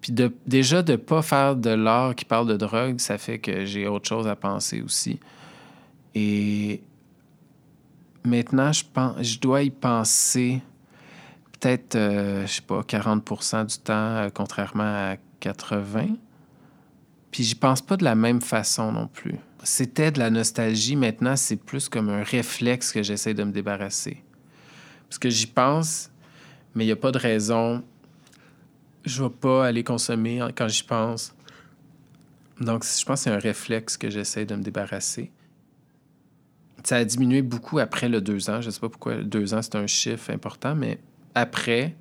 Puis 0.00 0.12
déjà, 0.46 0.82
de 0.82 0.92
ne 0.92 0.96
pas 0.96 1.22
faire 1.22 1.56
de 1.56 1.70
l'art 1.70 2.14
qui 2.14 2.24
parle 2.24 2.46
de 2.46 2.56
drogue, 2.56 3.00
ça 3.00 3.18
fait 3.18 3.38
que 3.38 3.64
j'ai 3.64 3.88
autre 3.88 4.08
chose 4.08 4.28
à 4.28 4.36
penser 4.36 4.82
aussi. 4.82 5.18
Et 6.14 6.80
maintenant, 8.24 8.72
je, 8.72 8.84
pense, 8.92 9.22
je 9.22 9.38
dois 9.38 9.62
y 9.62 9.70
penser 9.70 10.62
peut-être, 11.52 11.96
euh, 11.96 12.46
je 12.46 12.52
sais 12.54 12.62
pas, 12.62 12.82
40 12.82 13.66
du 13.66 13.78
temps, 13.78 13.92
euh, 13.94 14.28
contrairement 14.32 15.12
à 15.12 15.16
80. 15.40 16.08
Puis 17.30 17.44
j'y 17.44 17.54
pense 17.54 17.82
pas 17.82 17.96
de 17.96 18.04
la 18.04 18.14
même 18.14 18.40
façon 18.40 18.92
non 18.92 19.08
plus. 19.08 19.38
C'était 19.62 20.10
de 20.10 20.18
la 20.18 20.30
nostalgie, 20.30 20.96
maintenant 20.96 21.36
c'est 21.36 21.56
plus 21.56 21.88
comme 21.88 22.08
un 22.08 22.22
réflexe 22.22 22.92
que 22.92 23.02
j'essaie 23.02 23.34
de 23.34 23.42
me 23.42 23.52
débarrasser. 23.52 24.22
Parce 25.08 25.18
que 25.18 25.30
j'y 25.30 25.46
pense, 25.46 26.10
mais 26.74 26.84
il 26.84 26.86
n'y 26.86 26.92
a 26.92 26.96
pas 26.96 27.12
de 27.12 27.18
raison. 27.18 27.82
Je 29.04 29.22
vais 29.22 29.30
pas 29.30 29.66
aller 29.66 29.84
consommer 29.84 30.46
quand 30.56 30.68
j'y 30.68 30.82
pense. 30.82 31.34
Donc 32.60 32.84
je 32.84 33.04
pense 33.04 33.20
que 33.20 33.24
c'est 33.24 33.30
un 33.30 33.38
réflexe 33.38 33.96
que 33.96 34.10
j'essaie 34.10 34.46
de 34.46 34.54
me 34.54 34.62
débarrasser. 34.62 35.30
Ça 36.84 36.96
a 36.96 37.04
diminué 37.04 37.42
beaucoup 37.42 37.78
après 37.78 38.08
le 38.08 38.20
deux 38.20 38.48
ans. 38.48 38.60
Je 38.60 38.70
sais 38.70 38.80
pas 38.80 38.88
pourquoi 38.88 39.16
deux 39.16 39.54
ans 39.54 39.62
c'est 39.62 39.74
un 39.74 39.86
chiffre 39.86 40.30
important, 40.30 40.74
mais 40.74 41.00
après, 41.34 41.96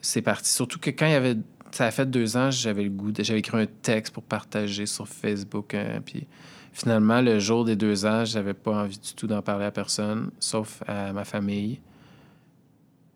c'est 0.00 0.22
parti. 0.22 0.50
Surtout 0.50 0.78
que 0.78 0.90
quand 0.90 1.06
il 1.06 1.12
y 1.12 1.14
avait. 1.14 1.36
Ça 1.70 1.86
a 1.86 1.90
fait 1.90 2.06
deux 2.06 2.36
ans, 2.36 2.50
j'avais 2.50 2.82
le 2.82 2.90
goût. 2.90 3.12
J'avais 3.18 3.40
écrit 3.40 3.60
un 3.60 3.66
texte 3.82 4.14
pour 4.14 4.22
partager 4.22 4.86
sur 4.86 5.06
Facebook. 5.06 5.74
hein, 5.74 6.00
puis 6.04 6.26
finalement, 6.72 7.20
le 7.20 7.38
jour 7.38 7.64
des 7.64 7.76
deux 7.76 8.06
ans, 8.06 8.24
j'avais 8.24 8.54
pas 8.54 8.72
envie 8.72 8.98
du 8.98 9.14
tout 9.14 9.26
d'en 9.26 9.42
parler 9.42 9.66
à 9.66 9.70
personne, 9.70 10.30
sauf 10.40 10.82
à 10.86 11.12
ma 11.12 11.24
famille. 11.24 11.80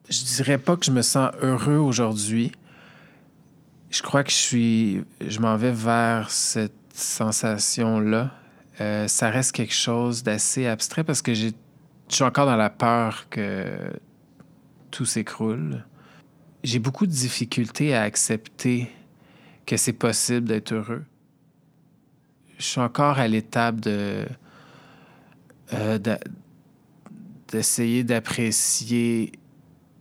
Je 0.08 0.24
dirais 0.36 0.58
pas 0.58 0.76
que 0.76 0.84
je 0.84 0.90
me 0.90 1.02
sens 1.02 1.30
heureux 1.40 1.76
aujourd'hui. 1.76 2.52
Je 3.90 4.02
crois 4.02 4.24
que 4.24 4.30
je 4.30 4.36
suis. 4.36 5.04
Je 5.26 5.40
m'en 5.40 5.56
vais 5.56 5.72
vers 5.72 6.30
cette 6.30 6.72
sensation-là. 6.92 8.30
Euh, 8.80 9.06
ça 9.06 9.30
reste 9.30 9.52
quelque 9.52 9.74
chose 9.74 10.22
d'assez 10.22 10.66
abstrait 10.66 11.04
parce 11.04 11.22
que. 11.22 11.34
Je 11.34 12.16
suis 12.16 12.24
encore 12.24 12.44
dans 12.44 12.56
la 12.56 12.68
peur 12.68 13.26
que 13.30 13.64
tout 14.90 15.06
s'écroule. 15.06 15.82
J'ai 16.62 16.78
beaucoup 16.78 17.06
de 17.06 17.12
difficultés 17.12 17.94
à 17.94 18.02
accepter 18.02 18.88
que 19.66 19.76
c'est 19.76 19.92
possible 19.92 20.46
d'être 20.46 20.72
heureux. 20.72 21.04
Je 22.58 22.64
suis 22.64 22.80
encore 22.80 23.18
à 23.18 23.26
l'étape 23.26 23.80
de 23.80 24.26
euh, 25.72 25.98
d'essayer 27.48 28.04
d'apprécier. 28.04 29.32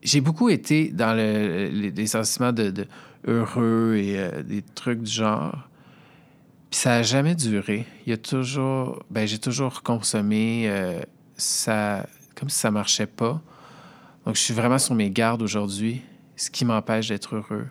J'ai 0.04 0.22
beaucoup 0.22 0.50
été 0.50 0.90
dans 0.90 1.16
le, 1.16 1.70
les, 1.70 2.08
sentiments 2.08 2.52
de, 2.52 2.70
de 2.70 2.88
heureux 3.26 3.96
et 3.98 4.20
euh, 4.20 4.44
des 4.44 4.62
trucs 4.62 5.02
du 5.02 5.12
genre. 5.12 5.68
Puis 6.70 6.80
ça 6.80 6.90
n'a 6.90 7.04
jamais 7.04 7.36
duré. 7.36 7.86
Il 8.06 8.10
y 8.12 8.14
a 8.14 8.18
toujours. 8.18 9.04
Ben, 9.10 9.28
j'ai 9.28 9.40
toujours 9.40 9.84
consommé. 9.84 10.66
euh, 10.68 11.02
ça, 11.42 12.06
comme 12.36 12.50
si 12.50 12.58
ça 12.58 12.72
marchait 12.72 13.08
pas. 13.08 13.42
Donc, 14.26 14.36
je 14.36 14.42
suis 14.42 14.54
vraiment 14.54 14.78
sur 14.78 14.96
mes 14.96 15.10
gardes 15.10 15.42
aujourd'hui, 15.42 16.02
ce 16.42 16.50
qui 16.50 16.66
m'empêche 16.66 17.10
d'être 17.10 17.36
heureux 17.36 17.68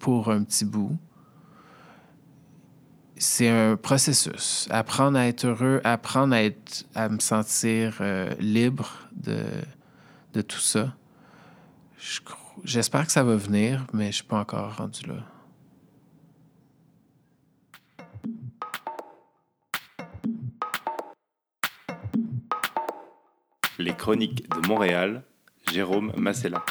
pour 0.00 0.32
un 0.32 0.42
petit 0.42 0.64
bout. 0.64 0.98
C'est 3.16 3.48
un 3.48 3.76
processus. 3.76 4.66
Apprendre 4.68 5.16
à 5.16 5.28
être 5.28 5.44
heureux, 5.44 5.80
apprendre 5.84 6.34
à, 6.34 6.42
être, 6.42 6.86
à 6.96 7.08
me 7.08 7.20
sentir 7.20 7.98
euh, 8.00 8.34
libre 8.40 8.90
de, 9.12 9.44
de 10.32 10.42
tout 10.42 10.58
ça. 10.58 10.92
J'espère 12.64 13.06
que 13.06 13.12
ça 13.12 13.22
va 13.22 13.36
venir, 13.36 13.86
mais 13.92 14.04
je 14.04 14.08
ne 14.08 14.12
suis 14.12 14.24
pas 14.24 14.40
encore 14.40 14.76
rendu 14.76 15.06
là. 15.06 15.14
Les 23.78 23.94
Chroniques 23.94 24.50
de 24.50 24.66
Montréal, 24.66 25.22
Jérôme 25.70 26.12
Massella. 26.16 26.64